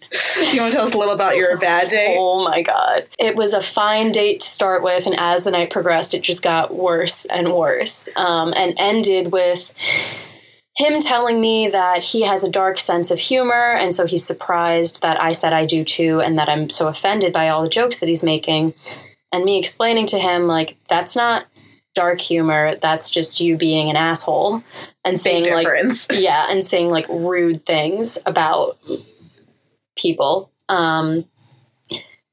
You 0.52 0.60
want 0.62 0.74
to 0.74 0.78
tell 0.80 0.88
us 0.88 0.94
a 0.94 0.98
little 0.98 1.14
about 1.16 1.38
your 1.38 1.58
bad 1.58 1.88
day? 1.88 2.16
Oh 2.20 2.44
my 2.44 2.62
god. 2.62 3.08
It 3.18 3.38
was 3.38 3.54
a 3.54 3.62
fine 3.62 4.12
date 4.12 4.42
to 4.42 4.48
start 4.48 4.84
with, 4.84 5.06
and 5.06 5.16
as 5.18 5.46
the 5.46 5.52
night 5.52 5.70
progressed, 5.70 6.14
it 6.14 6.24
just 6.24 6.44
got 6.44 6.76
worse 6.76 7.24
and 7.26 7.54
worse. 7.54 8.10
Um, 8.18 8.54
and 8.58 8.74
ended 8.78 9.32
with 9.32 9.72
him 10.76 11.02
telling 11.02 11.42
me 11.42 11.68
that 11.68 12.04
he 12.04 12.24
has 12.24 12.44
a 12.44 12.52
dark 12.52 12.80
sense 12.80 13.12
of 13.12 13.20
humor, 13.20 13.74
and 13.74 13.94
so 13.94 14.06
he's 14.06 14.26
surprised 14.26 15.02
that 15.02 15.22
I 15.22 15.34
said 15.34 15.54
I 15.54 15.66
do 15.66 15.84
too, 15.84 16.22
and 16.22 16.38
that 16.38 16.50
I'm 16.50 16.70
so 16.70 16.88
offended 16.88 17.34
by 17.34 17.50
all 17.50 17.64
the 17.64 17.70
jokes 17.70 18.00
that 18.00 18.10
he's 18.10 18.24
making. 18.24 18.74
And 19.34 19.46
me 19.46 19.60
explaining 19.60 20.08
to 20.08 20.20
him, 20.20 20.44
like, 20.44 20.78
that's 20.90 21.16
not 21.16 21.46
dark 21.94 22.22
humor, 22.22 22.76
that's 22.76 23.10
just 23.10 23.40
you 23.40 23.58
being 23.58 23.90
an 23.90 23.96
asshole. 23.96 24.64
And 25.04 25.16
Big 25.16 25.18
saying, 25.18 25.54
like, 25.54 25.68
yeah, 26.12 26.46
and 26.50 26.64
saying 26.64 26.90
like 26.90 27.08
rude 27.10 27.66
things 27.66 28.18
about 28.26 28.78
people. 29.98 30.52
Um, 30.70 31.26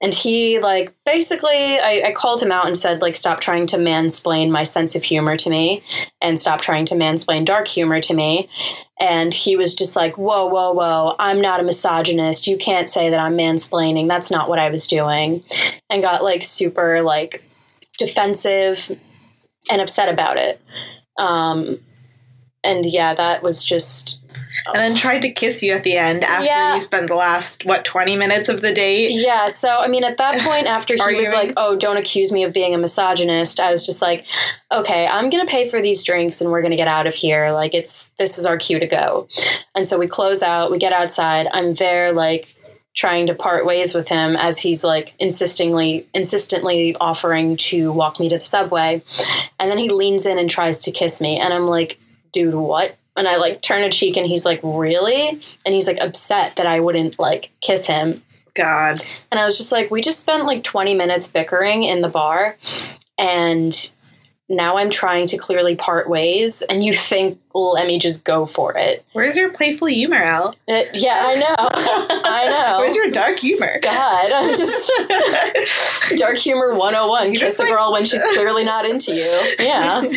and 0.01 0.15
he 0.15 0.61
like 0.61 0.95
basically, 1.05 1.79
I, 1.79 2.03
I 2.07 2.13
called 2.13 2.41
him 2.41 2.53
out 2.53 2.67
and 2.67 2.77
said 2.77 3.01
like, 3.01 3.17
stop 3.17 3.41
trying 3.41 3.67
to 3.69 3.77
mansplain 3.77 4.51
my 4.51 4.63
sense 4.63 4.95
of 4.95 5.03
humor 5.05 5.37
to 5.37 5.51
me, 5.51 5.83
and 6.21 6.39
stop 6.39 6.61
trying 6.61 6.87
to 6.87 6.95
mansplain 6.95 7.45
dark 7.45 7.69
humor 7.69 8.01
to 8.01 8.15
me. 8.15 8.49
And 9.01 9.33
he 9.33 9.57
was 9.57 9.75
just 9.77 9.95
like, 9.95 10.19
whoa, 10.19 10.47
whoa, 10.47 10.73
whoa, 10.73 11.15
I'm 11.19 11.41
not 11.41 11.61
a 11.61 11.63
misogynist. 11.63 12.49
You 12.49 12.59
can't 12.59 12.89
say 12.89 13.11
that 13.11 13.21
I'm 13.21 13.37
mansplaining. 13.37 14.09
That's 14.09 14.31
not 14.31 14.49
what 14.49 14.59
I 14.59 14.71
was 14.71 14.89
doing. 14.89 15.45
And 15.89 16.03
got 16.03 16.23
like 16.23 16.43
super 16.43 17.01
like 17.03 17.45
defensive 17.99 18.91
and 19.71 19.81
upset 19.81 20.13
about 20.13 20.37
it. 20.37 20.61
Um, 21.17 21.81
and 22.65 22.87
yeah, 22.87 23.15
that 23.15 23.43
was 23.43 23.65
just 23.65 24.21
and 24.67 24.77
then 24.77 24.95
tried 24.95 25.23
to 25.23 25.31
kiss 25.31 25.63
you 25.63 25.73
at 25.73 25.85
the 25.85 25.97
end 25.97 26.25
after 26.25 26.45
Yeah. 26.45 26.75
you 26.75 26.81
spent 26.81 27.09
the 27.09 27.15
last 27.15 27.65
what 27.65 27.85
20 27.85 28.17
minutes 28.17 28.49
of 28.49 28.61
the 28.61 28.73
date. 28.73 29.11
yeah. 29.13 29.49
So 29.49 29.69
I 29.69 29.89
mean, 29.89 30.05
at 30.05 30.17
that 30.19 30.41
point, 30.49 30.67
after 30.67 30.95
he 30.95 31.15
was 31.15 31.33
like, 31.33 31.53
"Oh, 31.57 31.77
don't 31.77 31.97
accuse 31.97 32.33
me 32.33 32.45
of 32.45 32.53
being 32.53 32.75
a 32.75 32.79
misogynist," 32.79 33.61
I 33.61 33.71
was 33.71 33.85
just 33.87 34.03
like, 34.03 34.25
"Okay, 34.73 35.07
I'm 35.07 35.31
gonna 35.31 35.47
pay 35.47 35.69
for 35.71 35.81
these 35.81 36.03
drinks 36.05 36.41
and 36.41 36.51
we're 36.51 36.63
gonna 36.63 36.77
get 36.77 36.89
out 36.89 37.07
of 37.07 37.15
here. 37.15 37.51
Like, 37.53 37.75
it's 37.75 38.11
this 38.19 38.39
is 38.39 38.47
our 38.47 38.59
cue 38.59 38.79
to 38.81 38.87
go." 38.87 39.29
And 39.75 39.87
so 39.87 39.99
we 39.99 40.07
close 40.09 40.43
out. 40.43 40.71
We 40.71 40.79
get 40.79 40.93
outside. 40.93 41.47
I'm 41.53 41.75
there, 41.75 42.13
like 42.13 42.55
trying 42.97 43.29
to 43.29 43.35
part 43.35 43.65
ways 43.65 43.95
with 43.95 44.09
him 44.09 44.35
as 44.37 44.59
he's 44.59 44.83
like 44.83 45.15
insistingly 45.21 46.09
insistently 46.15 46.97
offering 47.01 47.57
to 47.57 47.93
walk 47.93 48.19
me 48.19 48.29
to 48.29 48.39
the 48.39 48.45
subway 48.45 49.01
and 49.61 49.71
then 49.71 49.79
he 49.79 49.89
leans 49.89 50.27
in 50.27 50.37
and 50.37 50.51
tries 50.51 50.81
to 50.83 50.91
kiss 50.91 51.21
me 51.21 51.39
and 51.39 51.55
i'm 51.55 51.67
like 51.67 51.97
dude 52.33 52.55
what 52.55 52.97
and 53.19 53.29
i 53.29 53.37
like 53.37 53.61
turn 53.63 53.83
a 53.83 53.91
cheek 53.91 54.17
and 54.17 54.27
he's 54.27 54.45
like 54.45 54.61
really 54.63 55.29
and 55.67 55.75
he's 55.75 55.87
like 55.87 55.99
upset 56.01 56.57
that 56.57 56.67
i 56.67 56.81
wouldn't 56.81 57.19
like 57.19 57.51
kiss 57.61 57.87
him 57.87 58.23
God. 58.59 59.01
and 59.31 59.41
I 59.41 59.47
was 59.47 59.57
just 59.57 59.73
like, 59.73 59.91
we 59.91 60.01
just 60.01 60.21
spent 60.21 60.45
like 60.45 60.65
20 60.65 60.95
minutes 60.95 61.31
bickering 61.31 61.85
in 61.85 62.01
the 62.01 62.09
bar. 62.09 62.57
And 63.17 63.93
now 64.49 64.79
I'm 64.79 64.91
trying 64.91 65.27
to 65.29 65.39
clearly 65.39 65.77
part 65.77 66.09
ways. 66.09 66.63
And 66.63 66.83
you 66.83 66.93
think 66.93 67.41
let 67.75 67.87
me 67.87 67.99
just 67.99 68.25
go 68.25 68.47
for 68.47 68.77
it. 68.77 69.05
Where's 69.13 69.37
your 69.37 69.51
playful 69.53 69.89
humor, 69.89 70.23
Al? 70.23 70.55
It- 70.67 70.91
yeah, 70.95 71.15
I 71.15 71.35
know. 71.37 71.55
I 72.25 72.45
know. 72.47 72.79
Where's 72.81 72.95
your 72.97 73.11
dark 73.11 73.39
humor? 73.39 73.79
God, 73.83 74.31
I'm 74.35 74.49
just 74.57 74.91
dark 76.19 76.39
humor 76.39 76.75
101. 76.75 77.33
Kiss 77.33 77.41
just 77.41 77.59
a 77.59 77.63
like- 77.63 77.73
girl 77.73 77.93
when 77.93 78.05
she's 78.05 78.23
clearly 78.35 78.65
not 78.65 78.85
into 78.87 79.15
you. 79.15 79.55
Yeah. 79.59 80.03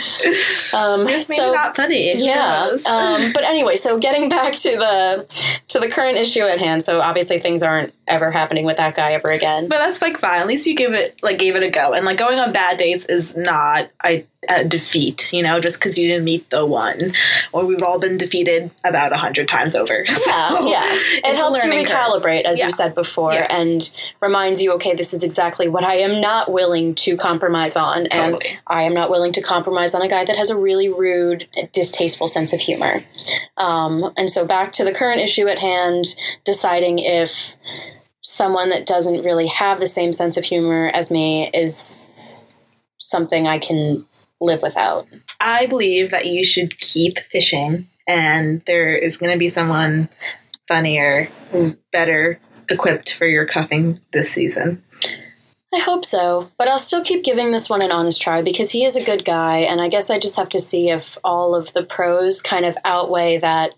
Um, 0.74 1.04
maybe 1.04 1.20
so 1.20 1.52
not 1.52 1.76
funny. 1.76 2.18
Yeah. 2.18 2.78
Um, 2.86 3.34
but 3.34 3.44
anyway, 3.44 3.76
so 3.76 3.98
getting 3.98 4.30
back 4.30 4.54
to 4.54 4.70
the 4.78 5.26
to 5.68 5.80
the 5.80 5.90
current 5.90 6.18
issue 6.18 6.44
at 6.44 6.60
hand. 6.60 6.82
So 6.84 7.02
obviously 7.02 7.40
things 7.40 7.62
aren't 7.62 7.94
ever 8.08 8.32
happening 8.32 8.66
with 8.66 8.78
that 8.78 8.96
guy 8.96 9.12
ever 9.14 9.32
again. 9.32 9.68
But 9.68 9.80
that's 9.80 10.02
like 10.02 10.18
fine. 10.18 10.40
At 10.42 10.48
least 10.48 10.66
you 10.68 10.76
give 10.76 10.94
it 10.94 11.20
like 11.22 11.40
gave 11.40 11.56
it 11.58 11.64
a 11.64 11.70
go. 11.70 11.92
And 11.94 12.06
like 12.06 12.18
going 12.18 12.40
on 12.40 12.54
bad 12.54 12.78
dates 12.78 13.06
is 13.06 13.36
not 13.36 13.90
a, 14.06 14.26
a 14.50 14.66
defeat, 14.66 15.32
you 15.32 15.44
know, 15.44 15.60
just 15.60 15.80
because 15.80 15.98
you 16.00 16.08
didn't 16.08 16.26
meet 16.26 16.50
the 16.50 16.66
one. 16.66 17.14
Or 17.54 17.64
we've 17.66 17.84
all 17.84 18.00
been 18.00 18.18
defeated 18.18 18.72
about 18.84 19.14
a 19.14 19.18
hundred 19.18 19.48
times 19.48 19.76
over. 19.76 20.04
Yeah, 20.10 20.50
So, 20.50 20.68
yeah. 20.68 20.82
It 20.84 21.36
helps 21.36 21.64
you 21.64 21.70
learning 21.70 21.86
curve. 21.86 21.96
recalibrate, 21.98 22.44
as 22.46 22.58
Yeah. 22.58 22.66
you 22.66 22.72
said 22.72 22.96
before, 22.96 23.34
Yes. 23.34 23.48
and 23.52 23.92
reminds 24.20 24.64
you, 24.64 24.72
okay, 24.74 24.96
this 24.96 25.14
is 25.14 25.24
exactly 25.24 25.68
what 25.68 25.84
I 25.84 25.98
am 25.98 26.20
not 26.22 26.52
willing 26.52 26.96
to 26.96 27.18
compromise 27.18 27.76
on. 27.76 28.08
And 28.08 28.42
I 28.66 28.84
am 28.84 28.94
not 28.96 29.12
willing 29.12 29.32
to 29.34 29.42
compromise 29.42 29.94
on 29.94 30.02
a 30.02 30.08
guy 30.08 30.26
that 30.26 30.36
has 30.38 30.50
a 30.50 30.58
really 30.58 30.90
rude, 30.90 31.48
distasteful 31.72 32.28
sense 32.28 32.52
of 32.52 32.62
humor. 32.62 33.04
Um, 33.58 34.12
and 34.18 34.32
so 34.32 34.44
back 34.46 34.72
to 34.74 34.84
the 34.84 34.94
current 34.94 35.22
issue 35.22 35.48
at 35.48 35.60
hand, 35.60 36.16
deciding 36.46 36.98
if 37.00 37.52
someone 38.22 38.70
that 38.70 38.88
doesn't 38.88 39.24
really 39.24 39.48
have 39.48 39.80
the 39.80 39.88
same 39.88 40.14
sense 40.14 40.36
of 40.38 40.46
humor 40.46 40.90
as 40.94 41.12
me 41.12 41.50
is 41.54 42.08
something 42.98 43.48
I 43.48 43.60
can 43.60 44.06
live 44.42 44.62
without. 44.62 45.08
I 45.40 45.68
believe 45.68 46.12
that 46.12 46.26
you 46.26 46.44
should 46.44 46.80
keep 46.80 47.20
fishing, 47.32 47.88
and 48.08 48.62
there 48.68 48.96
is 48.96 49.18
going 49.18 49.32
to 49.32 49.38
be 49.38 49.50
someone 49.50 50.10
funnier, 50.68 51.30
better 51.92 52.40
equipped 52.70 53.14
for 53.14 53.28
your 53.28 53.46
cuffing 53.46 54.00
this 54.14 54.32
season. 54.32 54.84
I 55.74 55.80
hope 55.80 56.04
so, 56.04 56.50
but 56.58 56.68
I'll 56.68 56.80
still 56.80 57.04
keep 57.04 57.24
giving 57.24 57.52
this 57.52 57.70
one 57.70 57.82
an 57.82 57.92
honest 57.92 58.22
try 58.22 58.42
because 58.42 58.72
he 58.72 58.84
is 58.84 58.98
a 58.98 59.06
good 59.06 59.24
guy, 59.24 59.60
and 59.60 59.80
I 59.80 59.88
guess 59.88 60.10
I 60.10 60.20
just 60.20 60.36
have 60.36 60.50
to 60.50 60.60
see 60.60 60.90
if 60.90 61.18
all 61.24 61.56
of 61.56 61.72
the 61.74 61.84
pros 61.84 62.42
kind 62.42 62.66
of 62.66 62.78
outweigh 62.84 63.38
that 63.38 63.74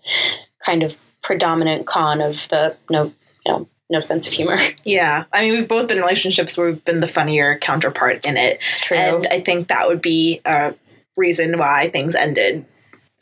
kind 0.64 0.82
of 0.82 0.98
predominant 1.22 1.86
con 1.86 2.20
of 2.20 2.48
the 2.48 2.76
no, 2.90 3.12
you 3.46 3.52
know, 3.52 3.68
no 3.90 4.00
sense 4.00 4.26
of 4.26 4.32
humor. 4.32 4.56
Yeah, 4.84 5.24
I 5.32 5.44
mean, 5.44 5.52
we've 5.54 5.68
both 5.68 5.88
been 5.88 5.96
in 5.98 6.02
relationships 6.02 6.56
where 6.58 6.68
we've 6.68 6.84
been 6.84 7.00
the 7.00 7.08
funnier 7.08 7.58
counterpart 7.58 8.26
in 8.26 8.36
it, 8.36 8.58
It's 8.66 8.80
true. 8.80 8.96
and 8.96 9.26
I 9.30 9.40
think 9.40 9.68
that 9.68 9.86
would 9.88 10.02
be 10.02 10.40
a 10.44 10.74
reason 11.16 11.58
why 11.58 11.88
things 11.90 12.14
ended 12.14 12.66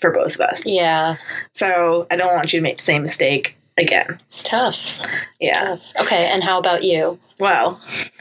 for 0.01 0.11
both 0.11 0.35
of 0.35 0.40
us. 0.40 0.66
yeah, 0.66 1.16
So 1.55 2.07
I 2.11 2.16
don't 2.16 2.35
want 2.35 2.53
you 2.53 2.59
to 2.59 2.62
make 2.62 2.79
the 2.79 2.85
same 2.85 3.03
mistake 3.03 3.57
again. 3.79 4.18
it's 4.27 4.42
tough. 4.42 4.98
It's 5.40 5.51
Yeah. 5.51 5.64
tough. 5.64 5.81
Okay, 6.01 6.27
and 6.27 6.42
how 6.42 6.59
about 6.59 6.83
you? 6.83 7.18
Well, 7.38 7.81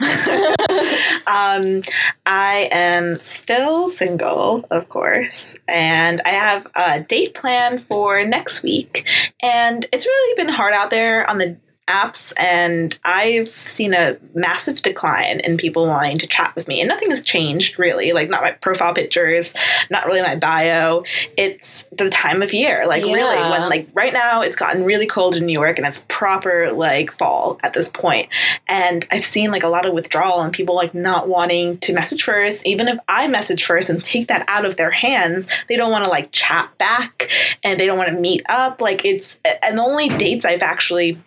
um, 1.26 1.82
I 2.26 2.68
am 2.72 3.18
still 3.22 3.90
single, 3.90 4.64
of 4.70 4.88
course, 4.88 5.56
and 5.68 6.20
I 6.24 6.30
have 6.30 6.66
a 6.74 7.00
date 7.00 7.34
plan 7.34 7.78
for 7.78 8.24
next 8.24 8.62
week. 8.62 9.06
And 9.42 9.86
it's 9.92 10.06
really 10.06 10.36
been 10.36 10.52
hard 10.52 10.74
out 10.74 10.90
there 10.90 11.28
on 11.28 11.38
the 11.38 11.56
apps, 11.92 12.32
and 12.36 12.98
I've 13.04 13.54
seen 13.68 13.94
a 13.94 14.16
massive 14.34 14.82
decline 14.82 15.40
in 15.40 15.56
people 15.56 15.86
wanting 15.86 16.18
to 16.18 16.26
chat 16.26 16.54
with 16.56 16.68
me. 16.68 16.80
And 16.80 16.88
nothing 16.88 17.10
has 17.10 17.22
changed, 17.22 17.78
really. 17.78 18.12
Like, 18.12 18.28
not 18.28 18.42
my 18.42 18.52
profile 18.52 18.94
pictures, 18.94 19.54
not 19.90 20.06
really 20.06 20.22
my 20.22 20.36
bio. 20.36 21.04
It's 21.36 21.84
the 21.92 22.10
time 22.10 22.42
of 22.42 22.52
year. 22.52 22.86
Like, 22.86 23.02
really, 23.02 23.36
when, 23.36 23.68
like, 23.68 23.88
right 23.94 24.12
now 24.12 24.42
it's 24.42 24.56
gotten 24.56 24.84
really 24.84 25.06
cold 25.06 25.36
in 25.36 25.46
New 25.46 25.52
York, 25.52 25.78
and 25.78 25.86
it's 25.86 26.04
proper, 26.08 26.72
like, 26.72 27.16
fall 27.18 27.58
at 27.62 27.72
this 27.72 27.90
point 27.90 28.28
and 28.68 29.06
I've 29.10 29.24
seen 29.24 29.50
like 29.50 29.62
a 29.62 29.68
lot 29.68 29.86
of 29.86 29.92
withdrawal 29.92 30.40
and 30.40 30.52
people 30.52 30.74
like 30.74 30.94
not 30.94 31.28
wanting 31.28 31.78
to 31.78 31.92
message 31.92 32.22
first. 32.22 32.64
Even 32.66 32.88
if 32.88 32.98
I 33.08 33.28
message 33.28 33.64
first 33.64 33.90
and 33.90 34.04
take 34.04 34.28
that 34.28 34.44
out 34.48 34.64
of 34.64 34.76
their 34.76 34.90
hands, 34.90 35.46
they 35.68 35.76
don't 35.76 35.90
want 35.90 36.04
to 36.04 36.10
like 36.10 36.32
chat 36.32 36.76
back 36.78 37.30
and 37.62 37.78
they 37.78 37.86
don't 37.86 37.98
want 37.98 38.10
to 38.10 38.18
meet 38.18 38.42
up. 38.48 38.80
Like 38.80 39.04
it's 39.04 39.38
and 39.62 39.78
the 39.78 39.82
only 39.82 40.08
dates 40.08 40.44
I've 40.44 40.62
actually 40.62 41.20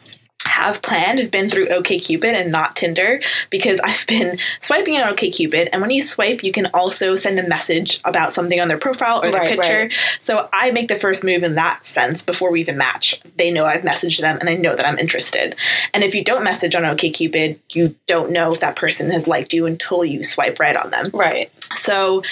have 0.55 0.81
planned 0.81 1.19
have 1.19 1.31
been 1.31 1.49
through 1.49 1.67
OKCupid 1.67 2.33
and 2.33 2.51
not 2.51 2.75
Tinder 2.75 3.19
because 3.49 3.79
I've 3.83 4.05
been 4.07 4.39
swiping 4.61 4.95
on 4.97 5.13
OKCupid 5.15 5.67
and 5.73 5.81
when 5.81 5.91
you 5.91 6.01
swipe 6.01 6.43
you 6.43 6.51
can 6.53 6.67
also 6.73 7.15
send 7.15 7.39
a 7.39 7.47
message 7.47 7.99
about 8.05 8.33
something 8.33 8.59
on 8.61 8.67
their 8.69 8.77
profile 8.77 9.19
or 9.23 9.31
their 9.31 9.41
Right, 9.41 9.49
picture. 9.59 9.79
right. 9.83 9.93
So 10.21 10.47
I 10.53 10.71
make 10.71 10.87
the 10.87 10.95
first 10.95 11.23
move 11.23 11.43
in 11.43 11.55
that 11.55 11.85
sense 11.85 12.23
before 12.23 12.51
we 12.51 12.61
even 12.61 12.77
match. 12.77 13.19
They 13.37 13.51
know 13.51 13.65
I've 13.65 13.81
messaged 13.81 14.21
them 14.21 14.37
and 14.39 14.49
I 14.49 14.55
know 14.55 14.75
that 14.75 14.85
I'm 14.85 14.97
interested. 14.97 15.55
And 15.93 16.03
if 16.03 16.15
you 16.15 16.23
don't 16.23 16.43
message 16.43 16.73
on 16.75 16.83
OKCupid, 16.83 17.59
you 17.71 17.95
don't 18.07 18.31
know 18.31 18.53
if 18.53 18.61
that 18.61 18.75
person 18.77 19.11
has 19.11 19.27
liked 19.27 19.53
you 19.53 19.65
until 19.65 20.05
you 20.05 20.23
swipe 20.23 20.59
right 20.59 20.75
on 20.77 20.89
them. 20.91 21.05
Right. 21.13 21.51
So, 21.75 22.23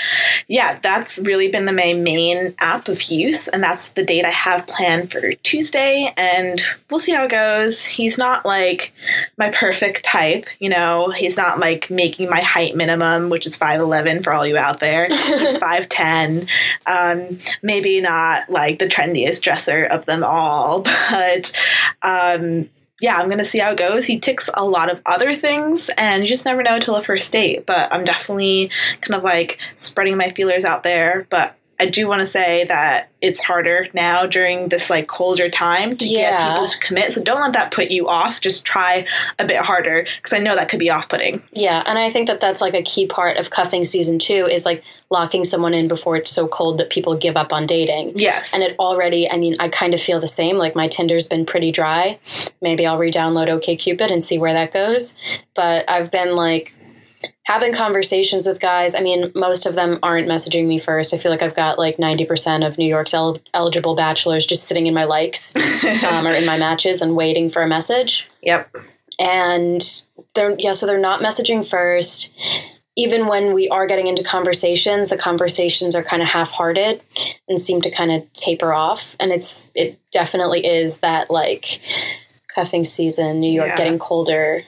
yeah, 0.47 0.79
that's 0.81 1.17
really 1.19 1.49
been 1.49 1.65
the 1.65 1.73
my 1.73 1.93
main 1.93 2.53
app 2.59 2.87
of 2.87 3.01
use, 3.03 3.47
and 3.47 3.63
that's 3.63 3.89
the 3.89 4.03
date 4.03 4.25
I 4.25 4.31
have 4.31 4.67
planned 4.67 5.11
for 5.11 5.33
Tuesday, 5.43 6.13
and 6.17 6.63
we'll 6.89 6.99
see 6.99 7.13
how 7.13 7.25
it 7.25 7.31
goes. 7.31 7.85
He's 7.85 8.17
not 8.17 8.45
like 8.45 8.93
my 9.37 9.51
perfect 9.51 10.03
type, 10.03 10.45
you 10.59 10.69
know. 10.69 11.11
He's 11.11 11.37
not 11.37 11.59
like 11.59 11.89
making 11.89 12.29
my 12.29 12.41
height 12.41 12.75
minimum, 12.75 13.29
which 13.29 13.47
is 13.47 13.55
five 13.55 13.79
eleven 13.81 14.23
for 14.23 14.33
all 14.33 14.45
you 14.45 14.57
out 14.57 14.79
there. 14.79 15.07
He's 15.07 15.57
five 15.63 15.89
ten. 15.89 16.47
Um, 16.85 17.39
maybe 17.61 18.01
not 18.01 18.49
like 18.49 18.79
the 18.79 18.87
trendiest 18.87 19.41
dresser 19.41 19.83
of 19.83 20.05
them 20.05 20.23
all, 20.23 20.81
but 21.09 21.51
um, 22.01 22.69
yeah, 23.03 23.17
I'm 23.17 23.29
gonna 23.29 23.43
see 23.43 23.59
how 23.59 23.71
it 23.71 23.77
goes. 23.77 24.05
He 24.05 24.17
ticks 24.17 24.49
a 24.53 24.63
lot 24.63 24.89
of 24.89 25.01
other 25.05 25.35
things, 25.35 25.89
and 25.97 26.23
you 26.23 26.29
just 26.29 26.45
never 26.45 26.63
know 26.63 26.75
until 26.75 26.95
a 26.95 27.03
first 27.03 27.33
date. 27.33 27.65
But 27.65 27.91
I'm 27.91 28.05
definitely 28.05 28.71
kind 29.01 29.15
of 29.15 29.25
like 29.25 29.59
spreading 29.77 30.15
my 30.15 30.29
feelers 30.29 30.63
out 30.63 30.83
there. 30.83 31.27
But 31.29 31.57
I 31.79 31.87
do 31.87 32.07
want 32.07 32.21
to 32.21 32.27
say 32.27 32.65
that 32.65 33.09
it's 33.19 33.41
harder 33.41 33.87
now 33.93 34.25
during 34.25 34.69
this 34.69 34.89
like 34.89 35.07
colder 35.07 35.49
time 35.49 35.97
to 35.97 36.05
Yeah. 36.05 36.37
get 36.37 36.49
people 36.51 36.67
to 36.67 36.77
commit. 36.79 37.13
So 37.13 37.23
don't 37.23 37.41
let 37.41 37.53
that 37.53 37.71
put 37.71 37.89
you 37.89 38.07
off. 38.07 38.41
Just 38.41 38.63
try 38.63 39.07
a 39.39 39.45
bit 39.45 39.57
harder 39.65 40.05
because 40.17 40.33
I 40.33 40.39
know 40.39 40.55
that 40.55 40.69
could 40.69 40.79
be 40.79 40.89
off-putting. 40.91 41.41
Yeah, 41.51 41.81
and 41.85 41.97
I 41.97 42.09
think 42.11 42.27
that 42.27 42.39
that's 42.39 42.61
like 42.61 42.73
a 42.75 42.83
key 42.83 43.07
part 43.07 43.37
of 43.37 43.49
cuffing 43.49 43.83
season 43.85 44.19
two 44.19 44.47
is 44.49 44.65
like 44.65 44.83
locking 45.09 45.43
someone 45.43 45.73
in 45.73 45.87
before 45.87 46.15
it's 46.15 46.31
so 46.31 46.47
cold 46.47 46.77
that 46.79 46.89
people 46.89 47.17
give 47.17 47.35
up 47.35 47.51
on 47.51 47.65
dating. 47.65 48.13
Yes, 48.15 48.51
And 48.53 48.61
it 48.61 48.77
already, 48.77 49.29
I 49.29 49.37
mean, 49.37 49.55
I 49.59 49.67
kind 49.69 49.93
of 49.93 50.01
feel 50.01 50.19
the 50.19 50.27
same. 50.27 50.57
Like 50.57 50.75
my 50.75 50.87
Tinder's 50.87 51.27
been 51.27 51.45
pretty 51.45 51.71
dry. 51.71 52.19
Maybe 52.61 52.85
I'll 52.85 52.97
re-download 52.97 53.47
OkCupid 53.47 54.11
and 54.11 54.23
see 54.23 54.37
where 54.37 54.53
that 54.53 54.71
goes. 54.71 55.15
But 55.55 55.89
I've 55.89 56.11
been 56.11 56.35
like 56.35 56.73
having 57.45 57.73
conversations 57.73 58.47
with 58.47 58.59
guys. 58.59 58.95
I 58.95 59.01
mean, 59.01 59.31
most 59.35 59.65
of 59.65 59.75
them 59.75 59.99
aren't 60.01 60.27
messaging 60.29 60.65
me 60.67 60.79
first. 60.79 61.13
I 61.13 61.17
feel 61.17 61.31
like 61.31 61.41
I've 61.41 61.55
got 61.55 61.77
like 61.77 61.97
90% 61.97 62.65
of 62.65 62.77
New 62.77 62.87
York's 62.87 63.13
el- 63.13 63.39
eligible 63.53 63.95
bachelors 63.95 64.45
just 64.47 64.63
sitting 64.63 64.87
in 64.87 64.93
my 64.93 65.03
likes 65.03 65.55
um, 66.05 66.25
or 66.25 66.31
in 66.31 66.45
my 66.45 66.57
matches 66.57 67.01
and 67.01 67.15
waiting 67.15 67.49
for 67.49 67.61
a 67.61 67.67
message 67.67 68.27
yep. 68.41 68.73
and 69.19 70.05
they're 70.35 70.55
yeah 70.57 70.73
so 70.73 70.85
they're 70.85 70.97
not 70.97 71.21
messaging 71.21 71.67
first 71.67 72.31
even 72.95 73.25
when 73.27 73.53
we 73.53 73.67
are 73.69 73.85
getting 73.87 74.07
into 74.07 74.23
conversations 74.23 75.09
the 75.09 75.17
conversations 75.17 75.95
are 75.95 76.03
kind 76.03 76.21
of 76.21 76.27
half-hearted 76.27 77.03
and 77.47 77.59
seem 77.61 77.81
to 77.81 77.91
kind 77.91 78.11
of 78.11 78.31
taper 78.33 78.73
off 78.73 79.15
and 79.19 79.31
it's 79.31 79.69
it 79.75 79.99
definitely 80.11 80.65
is 80.65 80.99
that 80.99 81.29
like 81.29 81.79
cuffing 82.53 82.85
season 82.85 83.39
new 83.39 83.51
york 83.51 83.67
Yeah. 83.69 83.75
getting 83.75 83.99
colder 83.99 84.63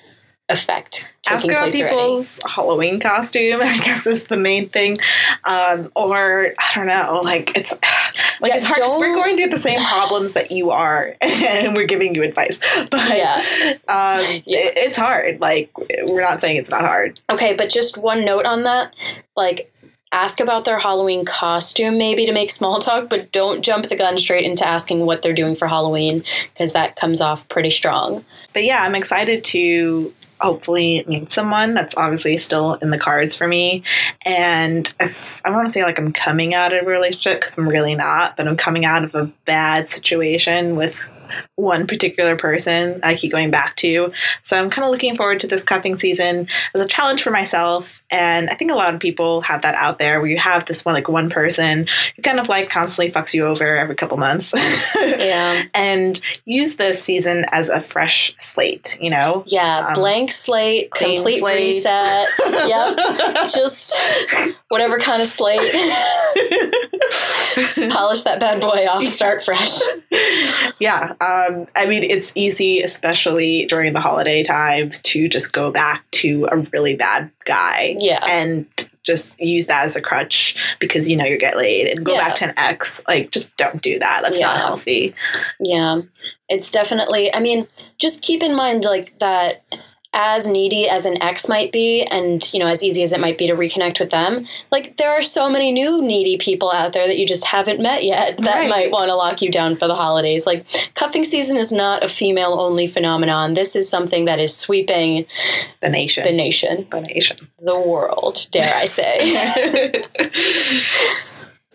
effect 0.50 1.12
Ask 1.30 1.46
about 1.46 1.58
place 1.70 1.82
already 1.82 1.96
people's 1.96 2.40
Halloween 2.46 3.00
costume. 3.00 3.62
I 3.64 3.78
guess 3.80 4.06
is 4.06 4.28
the 4.28 4.38
main 4.38 4.70
thing, 4.70 4.98
um, 5.44 5.92
or 5.96 6.54
I 6.60 6.72
don't 6.76 6.88
know. 6.88 7.22
Like 7.24 7.58
it's 7.58 7.72
like 7.72 8.52
Yeah, 8.52 8.58
it's 8.58 8.66
hard. 8.66 8.80
we're 9.00 9.16
going 9.16 9.38
through 9.38 9.50
the 9.50 9.58
same 9.60 9.80
problems 9.84 10.34
that 10.34 10.52
you 10.52 10.72
are, 10.72 11.16
and 11.22 11.76
we're 11.76 11.88
giving 11.88 12.16
you 12.16 12.24
advice. 12.24 12.60
But 12.92 13.18
Yeah. 13.18 13.42
um, 13.88 14.22
it, 14.22 14.44
it's 14.78 14.98
hard. 14.98 15.42
Like 15.42 15.72
we're 15.78 16.22
not 16.22 16.42
saying 16.42 16.58
it's 16.58 16.70
not 16.70 16.82
hard. 16.82 17.20
okay 17.30 17.56
but 17.56 17.70
just 17.70 17.98
one 17.98 18.24
note 18.26 18.46
on 18.46 18.64
that 18.64 18.94
like 19.36 19.72
ask 20.12 20.40
about 20.40 20.64
their 20.66 20.80
halloween 20.80 21.26
costume 21.26 21.98
maybe 21.98 22.26
to 22.26 22.32
make 22.32 22.50
small 22.50 22.80
talk 22.80 23.10
but 23.10 23.32
don't 23.32 23.64
jump 23.64 23.88
the 23.90 23.96
gun 23.96 24.18
straight 24.18 24.46
into 24.46 24.66
asking 24.66 25.06
what 25.06 25.22
they're 25.22 25.34
doing 25.34 25.56
for 25.56 25.68
halloween 25.68 26.24
because 26.54 26.74
that 26.74 26.96
comes 26.96 27.20
off 27.22 27.48
pretty 27.50 27.72
strong 27.72 28.24
But 28.54 28.64
yeah, 28.64 28.84
I'm 28.84 28.96
excited 28.96 29.44
to 29.46 30.14
hopefully 30.40 31.04
meet 31.08 31.32
someone 31.32 31.74
that's 31.74 31.96
obviously 31.98 32.38
still 32.38 32.76
in 32.76 32.90
the 32.90 32.98
cards 32.98 33.36
for 33.36 33.48
me. 33.48 33.84
And 34.26 34.92
if, 35.00 35.42
I 35.44 35.50
don't 35.50 35.58
want 35.58 35.70
to 35.70 35.74
say 35.74 35.84
like 35.84 35.98
I'm 35.98 36.14
coming 36.14 36.54
out 36.54 36.74
of 36.74 36.86
a 36.86 36.90
relationship 36.90 37.42
because 37.42 37.58
I'm 37.58 37.68
really 37.68 37.96
not, 37.96 38.38
but 38.38 38.48
I'm 38.48 38.58
coming 38.58 38.86
out 38.86 39.04
of 39.04 39.16
a 39.16 39.26
bad 39.46 39.90
situation 39.90 40.76
with 40.76 40.98
one 41.56 41.88
particular 41.88 42.36
person 42.36 43.00
I 43.04 43.16
keep 43.16 43.32
going 43.32 43.52
back 43.52 43.76
to. 43.78 44.12
So 44.44 44.58
I'm 44.60 44.70
kind 44.70 44.86
of 44.86 44.92
looking 44.92 45.16
forward 45.16 45.40
to 45.42 45.48
this 45.48 45.64
cuffing 45.64 45.98
season 46.00 46.48
as 46.74 46.86
a 46.86 46.88
challenge 46.88 47.24
for 47.24 47.32
myself. 47.32 48.04
And 48.12 48.50
I 48.50 48.56
think 48.56 48.72
a 48.72 48.76
lot 48.76 48.94
of 48.94 49.00
people 49.00 49.42
have 49.42 49.62
that 49.64 49.76
out 49.76 50.00
there 50.00 50.20
where 50.20 50.30
you 50.30 50.38
have 50.38 50.66
this 50.66 50.86
one 50.86 50.96
like 50.96 51.08
one 51.10 51.30
person 51.30 51.88
who 52.16 52.22
kind 52.22 52.40
of 52.40 52.48
like 52.50 52.70
constantly 52.70 53.12
fucks 53.12 53.34
you 53.34 53.46
over 53.46 53.78
every 53.78 53.96
couple 53.96 54.18
months. 54.18 54.54
Yeah. 55.26 55.64
and 55.74 56.20
use 56.46 56.76
this 56.76 57.02
season 57.04 57.46
as 57.52 57.70
a 57.70 57.80
fresh 57.82 58.36
slate, 58.38 58.98
you 59.02 59.10
know? 59.10 59.44
Yeah, 59.48 59.88
Um, 59.90 59.94
blank 59.96 60.32
slate, 60.32 60.92
complete 60.92 61.40
slate. 61.40 61.58
reset. 61.76 62.28
yep, 62.68 63.50
just 63.50 63.96
whatever 64.70 65.00
kind 65.00 65.22
of 65.22 65.28
slate. 65.28 65.62
Just 67.56 67.90
polish 67.90 68.24
that 68.24 68.40
bad 68.40 68.60
boy 68.60 68.86
off, 68.90 69.04
start 69.06 69.44
fresh. 69.44 69.80
yeah. 70.80 71.14
Um, 71.22 71.68
I 71.76 71.88
mean, 71.88 72.04
it's 72.04 72.32
easy, 72.36 72.82
especially 72.82 73.66
during 73.66 73.94
the 73.94 74.02
holiday 74.02 74.44
times, 74.44 75.02
to 75.04 75.28
just 75.30 75.54
go 75.54 75.72
back 75.72 76.04
to 76.12 76.48
a 76.52 76.58
really 76.74 76.96
bad 76.96 77.32
guy 77.46 77.96
Yeah. 78.00 78.24
and 78.26 78.66
just 79.04 79.40
use 79.40 79.68
that 79.68 79.86
as 79.86 79.96
a 79.96 80.02
crutch 80.02 80.56
because 80.80 81.08
you 81.08 81.16
know 81.16 81.26
you 81.26 81.38
get 81.38 81.56
laid 81.56 81.88
and 81.88 82.04
go 82.06 82.14
Yeah. 82.14 82.28
back 82.28 82.36
to 82.36 82.46
an 82.46 82.54
ex. 82.58 83.02
Like, 83.08 83.32
just 83.32 83.56
don't 83.58 83.82
do 83.82 84.00
that. 84.00 84.22
That's 84.24 84.42
not 84.42 84.58
healthy. 84.58 85.14
Yeah. 85.60 86.02
It's 86.50 86.72
definitely, 86.72 87.34
I 87.34 87.40
mean, 87.40 87.68
just 87.98 88.24
keep 88.24 88.42
in 88.42 88.56
mind 88.56 88.84
like 88.84 89.18
that 89.20 89.64
as 90.18 90.48
needy 90.48 90.88
as 90.90 91.06
an 91.06 91.22
ex 91.22 91.50
might 91.50 91.74
be 91.74 92.02
and, 92.04 92.52
you 92.54 92.60
know, 92.60 92.68
as 92.68 92.82
easy 92.82 93.04
as 93.04 93.12
it 93.12 93.20
might 93.20 93.38
be 93.38 93.48
to 93.48 93.54
reconnect 93.54 94.00
with 94.00 94.12
them, 94.12 94.48
like 94.72 94.96
there 94.96 95.12
are 95.12 95.22
so 95.22 95.50
many 95.50 95.74
new 95.74 96.02
needy 96.02 96.38
people 96.38 96.72
out 96.72 96.94
there 96.94 97.06
that 97.06 97.18
you 97.18 97.28
just 97.28 97.46
haven't 97.46 97.82
met 97.82 98.04
yet 98.06 98.38
that 98.40 98.60
Right. 98.62 98.70
might 98.70 98.92
want 98.92 99.10
to 99.10 99.16
lock 99.16 99.42
you 99.42 99.52
down 99.52 99.76
for 99.76 99.88
the 99.90 99.96
holidays. 99.96 100.48
Like 100.48 100.66
cuffing 100.94 101.26
season 101.26 101.58
is 101.58 101.72
not 101.74 102.02
a 102.02 102.08
female 102.08 102.54
only 102.60 102.88
phenomenon. 102.88 103.56
This 103.56 103.76
is 103.76 103.90
something 103.90 104.24
that 104.24 104.40
is 104.40 104.56
sweeping 104.56 105.26
The 105.82 105.90
nation. 105.90 106.24
the 106.26 106.32
nation, 106.32 106.88
the 106.92 107.02
nation. 107.02 107.50
the 107.60 107.78
world, 107.78 108.48
dare 108.52 108.74
I 108.74 108.86
say. 108.86 110.06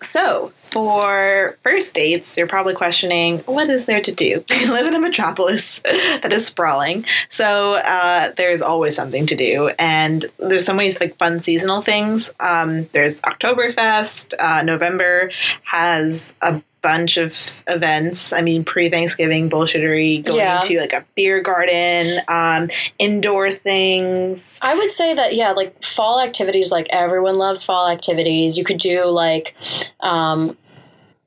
so, 0.02 0.52
for 0.70 1.56
first 1.62 1.94
dates, 1.94 2.36
you're 2.36 2.46
probably 2.46 2.74
questioning 2.74 3.38
what 3.40 3.68
is 3.68 3.86
there 3.86 4.00
to 4.00 4.12
do? 4.12 4.44
We 4.60 4.66
live 4.66 4.86
in 4.86 4.94
a 4.94 5.00
metropolis 5.00 5.78
that 5.84 6.32
is 6.32 6.46
sprawling, 6.46 7.06
so 7.30 7.74
uh, 7.74 8.32
there's 8.36 8.62
always 8.62 8.94
something 8.94 9.26
to 9.26 9.36
do, 9.36 9.70
and 9.78 10.26
there's 10.38 10.66
so 10.66 10.74
many 10.74 10.92
like 10.92 11.16
fun 11.16 11.42
seasonal 11.42 11.82
things. 11.82 12.30
Um, 12.38 12.88
there's 12.92 13.20
Oktoberfest. 13.22 14.34
Uh, 14.38 14.62
November 14.62 15.30
has 15.64 16.32
a 16.42 16.62
bunch 16.82 17.16
of 17.16 17.36
events. 17.66 18.32
I 18.32 18.42
mean, 18.42 18.64
pre-Thanksgiving 18.64 19.50
bullshittery, 19.50 20.24
going 20.24 20.38
Yeah. 20.38 20.60
to 20.60 20.80
like 20.80 20.92
a 20.92 21.04
beer 21.14 21.40
garden, 21.42 22.20
um, 22.28 22.70
indoor 22.98 23.52
things. 23.52 24.58
I 24.62 24.74
would 24.74 24.90
say 24.90 25.14
that 25.14 25.34
yeah, 25.34 25.52
like 25.52 25.82
fall 25.84 26.20
activities, 26.20 26.72
like 26.72 26.86
everyone 26.90 27.34
loves 27.34 27.62
fall 27.62 27.88
activities. 27.88 28.56
You 28.56 28.64
could 28.64 28.78
do 28.78 29.04
like, 29.06 29.54
um, 30.00 30.56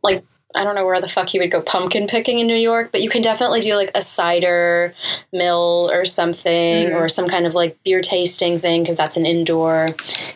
like 0.02 0.24
I 0.56 0.64
don't 0.64 0.76
know 0.76 0.86
where 0.86 1.02
the 1.02 1.10
fuck 1.10 1.34
you 1.34 1.40
would 1.42 1.52
go 1.52 1.62
pumpkin 1.62 2.08
picking 2.08 2.40
in 2.40 2.48
New 2.48 2.56
York, 2.56 2.90
but 2.92 3.02
you 3.02 3.10
can 3.10 3.22
definitely 3.22 3.62
do 3.62 3.76
like 3.76 3.92
a 3.96 4.02
cider 4.02 4.94
mill 5.32 5.90
or 5.92 6.06
something, 6.06 6.90
Mhm. 6.90 6.96
or 6.96 7.10
some 7.10 7.28
kind 7.28 7.46
of 7.46 7.54
like 7.56 7.78
beer 7.84 8.02
tasting 8.02 8.60
thing 8.60 8.84
because 8.84 8.96
that's 8.98 9.18
an 9.18 9.26
indoor 9.26 9.88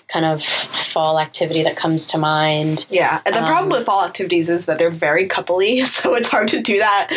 kind 0.08 0.26
of 0.26 0.44
fall 0.44 1.20
activity 1.20 1.64
that 1.64 1.76
comes 1.76 2.08
to 2.08 2.18
mind. 2.18 2.88
Yeah, 2.90 3.20
and 3.26 3.36
the 3.36 3.42
problem 3.42 3.66
Um, 3.66 3.70
with 3.78 3.86
fall 3.86 4.04
activities 4.06 4.50
is 4.50 4.66
that 4.66 4.78
they're 4.78 4.90
very 4.90 5.28
coupley, 5.28 5.82
so 5.86 6.16
it's 6.16 6.30
hard 6.30 6.48
to 6.50 6.62
do 6.62 6.80
that 6.80 7.10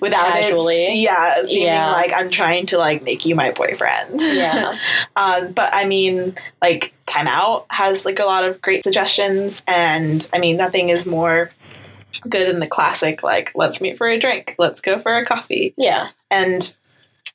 without 0.00 0.26
Casually. 0.32 0.86
It, 0.86 0.96
yeah, 0.96 1.34
seeming 1.46 1.62
Yeah. 1.66 1.90
like 1.92 2.12
I'm 2.14 2.30
trying 2.30 2.66
to 2.66 2.78
like 2.78 3.02
make 3.02 3.24
you 3.24 3.34
my 3.34 3.50
boyfriend. 3.50 4.20
Yeah, 4.20 4.76
um, 5.16 5.52
but 5.52 5.70
I 5.72 5.84
mean, 5.86 6.36
like 6.62 6.92
Time 7.06 7.26
Out 7.26 7.66
has 7.70 8.04
like 8.04 8.18
a 8.18 8.24
lot 8.24 8.44
of 8.44 8.60
great 8.62 8.84
suggestions, 8.84 9.62
and 9.66 10.28
I 10.32 10.38
mean, 10.38 10.56
nothing 10.56 10.88
is 10.90 11.04
more 11.06 11.50
good 12.28 12.48
in 12.48 12.60
the 12.60 12.66
classic 12.66 13.22
like 13.22 13.52
let's 13.54 13.80
meet 13.80 13.98
for 13.98 14.08
a 14.08 14.18
drink, 14.18 14.54
let's 14.58 14.80
go 14.80 15.00
for 15.00 15.16
a 15.16 15.24
coffee, 15.24 15.74
yeah, 15.76 16.10
and 16.30 16.74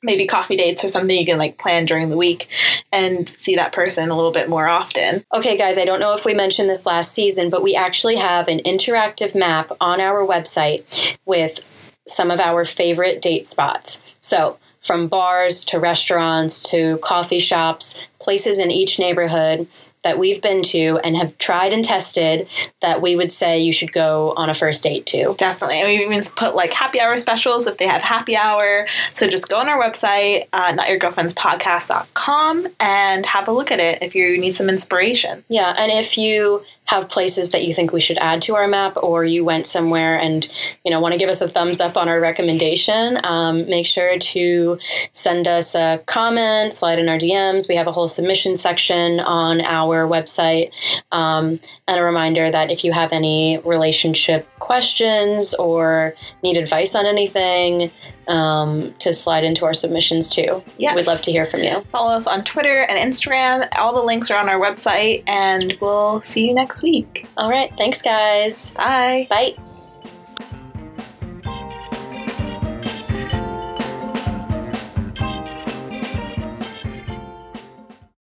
maybe 0.02 0.26
coffee 0.26 0.56
dates 0.56 0.84
or 0.84 0.88
something 0.88 1.16
you 1.16 1.26
can 1.26 1.38
like 1.38 1.58
plan 1.58 1.84
during 1.84 2.08
the 2.08 2.16
week 2.16 2.48
and 2.92 3.28
see 3.28 3.56
that 3.56 3.72
person 3.72 4.10
a 4.10 4.16
little 4.16 4.32
bit 4.32 4.48
more 4.48 4.68
often. 4.68 5.24
Okay, 5.34 5.56
guys, 5.56 5.78
I 5.78 5.84
don't 5.84 6.00
know 6.00 6.14
if 6.14 6.24
we 6.24 6.34
mentioned 6.34 6.70
this 6.70 6.86
last 6.86 7.12
season, 7.12 7.50
but 7.50 7.62
we 7.62 7.74
actually 7.74 8.16
have 8.16 8.48
an 8.48 8.60
interactive 8.60 9.34
map 9.34 9.70
on 9.80 10.00
our 10.00 10.26
website 10.26 11.16
with 11.26 11.60
some 12.06 12.30
of 12.30 12.40
our 12.40 12.64
favorite 12.64 13.20
date 13.20 13.46
spots. 13.46 14.02
So, 14.20 14.58
from 14.82 15.08
bars 15.08 15.66
to 15.66 15.78
restaurants 15.78 16.70
to 16.70 16.98
coffee 17.02 17.38
shops, 17.38 18.06
places 18.18 18.58
in 18.58 18.70
each 18.70 18.98
neighborhood 18.98 19.68
that 20.02 20.18
we've 20.18 20.40
been 20.40 20.62
to 20.62 20.98
and 21.04 21.16
have 21.16 21.36
tried 21.38 21.72
and 21.72 21.84
tested 21.84 22.48
that 22.80 23.02
we 23.02 23.16
would 23.16 23.30
say 23.30 23.60
you 23.60 23.72
should 23.72 23.92
go 23.92 24.32
on 24.36 24.48
a 24.48 24.54
first 24.54 24.82
date 24.82 25.06
to. 25.06 25.34
Definitely. 25.38 25.80
And 25.80 25.88
we 25.88 26.04
even 26.04 26.24
put 26.36 26.54
like 26.54 26.72
happy 26.72 27.00
hour 27.00 27.18
specials 27.18 27.66
if 27.66 27.76
they 27.76 27.86
have 27.86 28.02
happy 28.02 28.36
hour. 28.36 28.86
So 29.12 29.28
just 29.28 29.48
go 29.48 29.58
on 29.58 29.68
our 29.68 29.80
website, 29.80 30.48
uh, 30.52 30.72
notyourgirlfriendspodcast.com, 30.72 32.68
and 32.80 33.26
have 33.26 33.48
a 33.48 33.52
look 33.52 33.70
at 33.70 33.80
it 33.80 34.02
if 34.02 34.14
you 34.14 34.38
need 34.38 34.56
some 34.56 34.68
inspiration. 34.68 35.44
Yeah, 35.48 35.74
and 35.76 35.92
if 35.92 36.16
you 36.16 36.62
have 36.90 37.08
places 37.08 37.52
that 37.52 37.64
you 37.64 37.72
think 37.72 37.92
we 37.92 38.00
should 38.00 38.18
add 38.18 38.42
to 38.42 38.56
our 38.56 38.66
map, 38.66 38.96
or 38.96 39.24
you 39.24 39.44
went 39.44 39.66
somewhere 39.68 40.18
and 40.18 40.48
you 40.84 40.90
know 40.90 41.00
want 41.00 41.12
to 41.12 41.18
give 41.18 41.30
us 41.30 41.40
a 41.40 41.48
thumbs 41.48 41.78
up 41.78 41.96
on 41.96 42.08
our 42.08 42.20
recommendation, 42.20 43.16
um, 43.22 43.64
make 43.68 43.86
sure 43.86 44.18
to 44.18 44.76
send 45.12 45.46
us 45.46 45.76
a 45.76 46.02
comment, 46.06 46.74
slide 46.74 46.98
in 46.98 47.08
our 47.08 47.16
DMs. 47.16 47.68
We 47.68 47.76
have 47.76 47.86
a 47.86 47.92
whole 47.92 48.08
submission 48.08 48.56
section 48.56 49.20
on 49.20 49.60
our 49.60 50.08
website, 50.08 50.72
um, 51.12 51.60
and 51.90 51.98
a 51.98 52.04
reminder 52.04 52.50
that 52.50 52.70
if 52.70 52.84
you 52.84 52.92
have 52.92 53.12
any 53.12 53.58
relationship 53.64 54.48
questions 54.60 55.54
or 55.54 56.14
need 56.42 56.56
advice 56.56 56.94
on 56.94 57.04
anything. 57.04 57.90
Um, 58.28 58.94
to 59.00 59.12
slide 59.12 59.42
into 59.42 59.64
our 59.64 59.74
submissions 59.74 60.30
too. 60.30 60.62
Yes. 60.78 60.94
We'd 60.94 61.08
love 61.08 61.20
to 61.22 61.32
hear 61.32 61.46
from 61.46 61.64
you. 61.64 61.80
Follow 61.90 62.12
us 62.12 62.28
on 62.28 62.44
Twitter 62.44 62.82
and 62.82 63.12
Instagram. 63.12 63.66
All 63.76 63.92
the 63.92 64.04
links 64.04 64.30
are 64.30 64.38
on 64.38 64.48
our 64.48 64.60
website, 64.60 65.24
and 65.26 65.76
we'll 65.80 66.22
see 66.22 66.46
you 66.46 66.54
next 66.54 66.80
week. 66.84 67.26
All 67.36 67.50
right. 67.50 67.72
Thanks, 67.76 68.02
guys. 68.02 68.72
Bye. 68.74 69.26
Bye. 69.28 69.69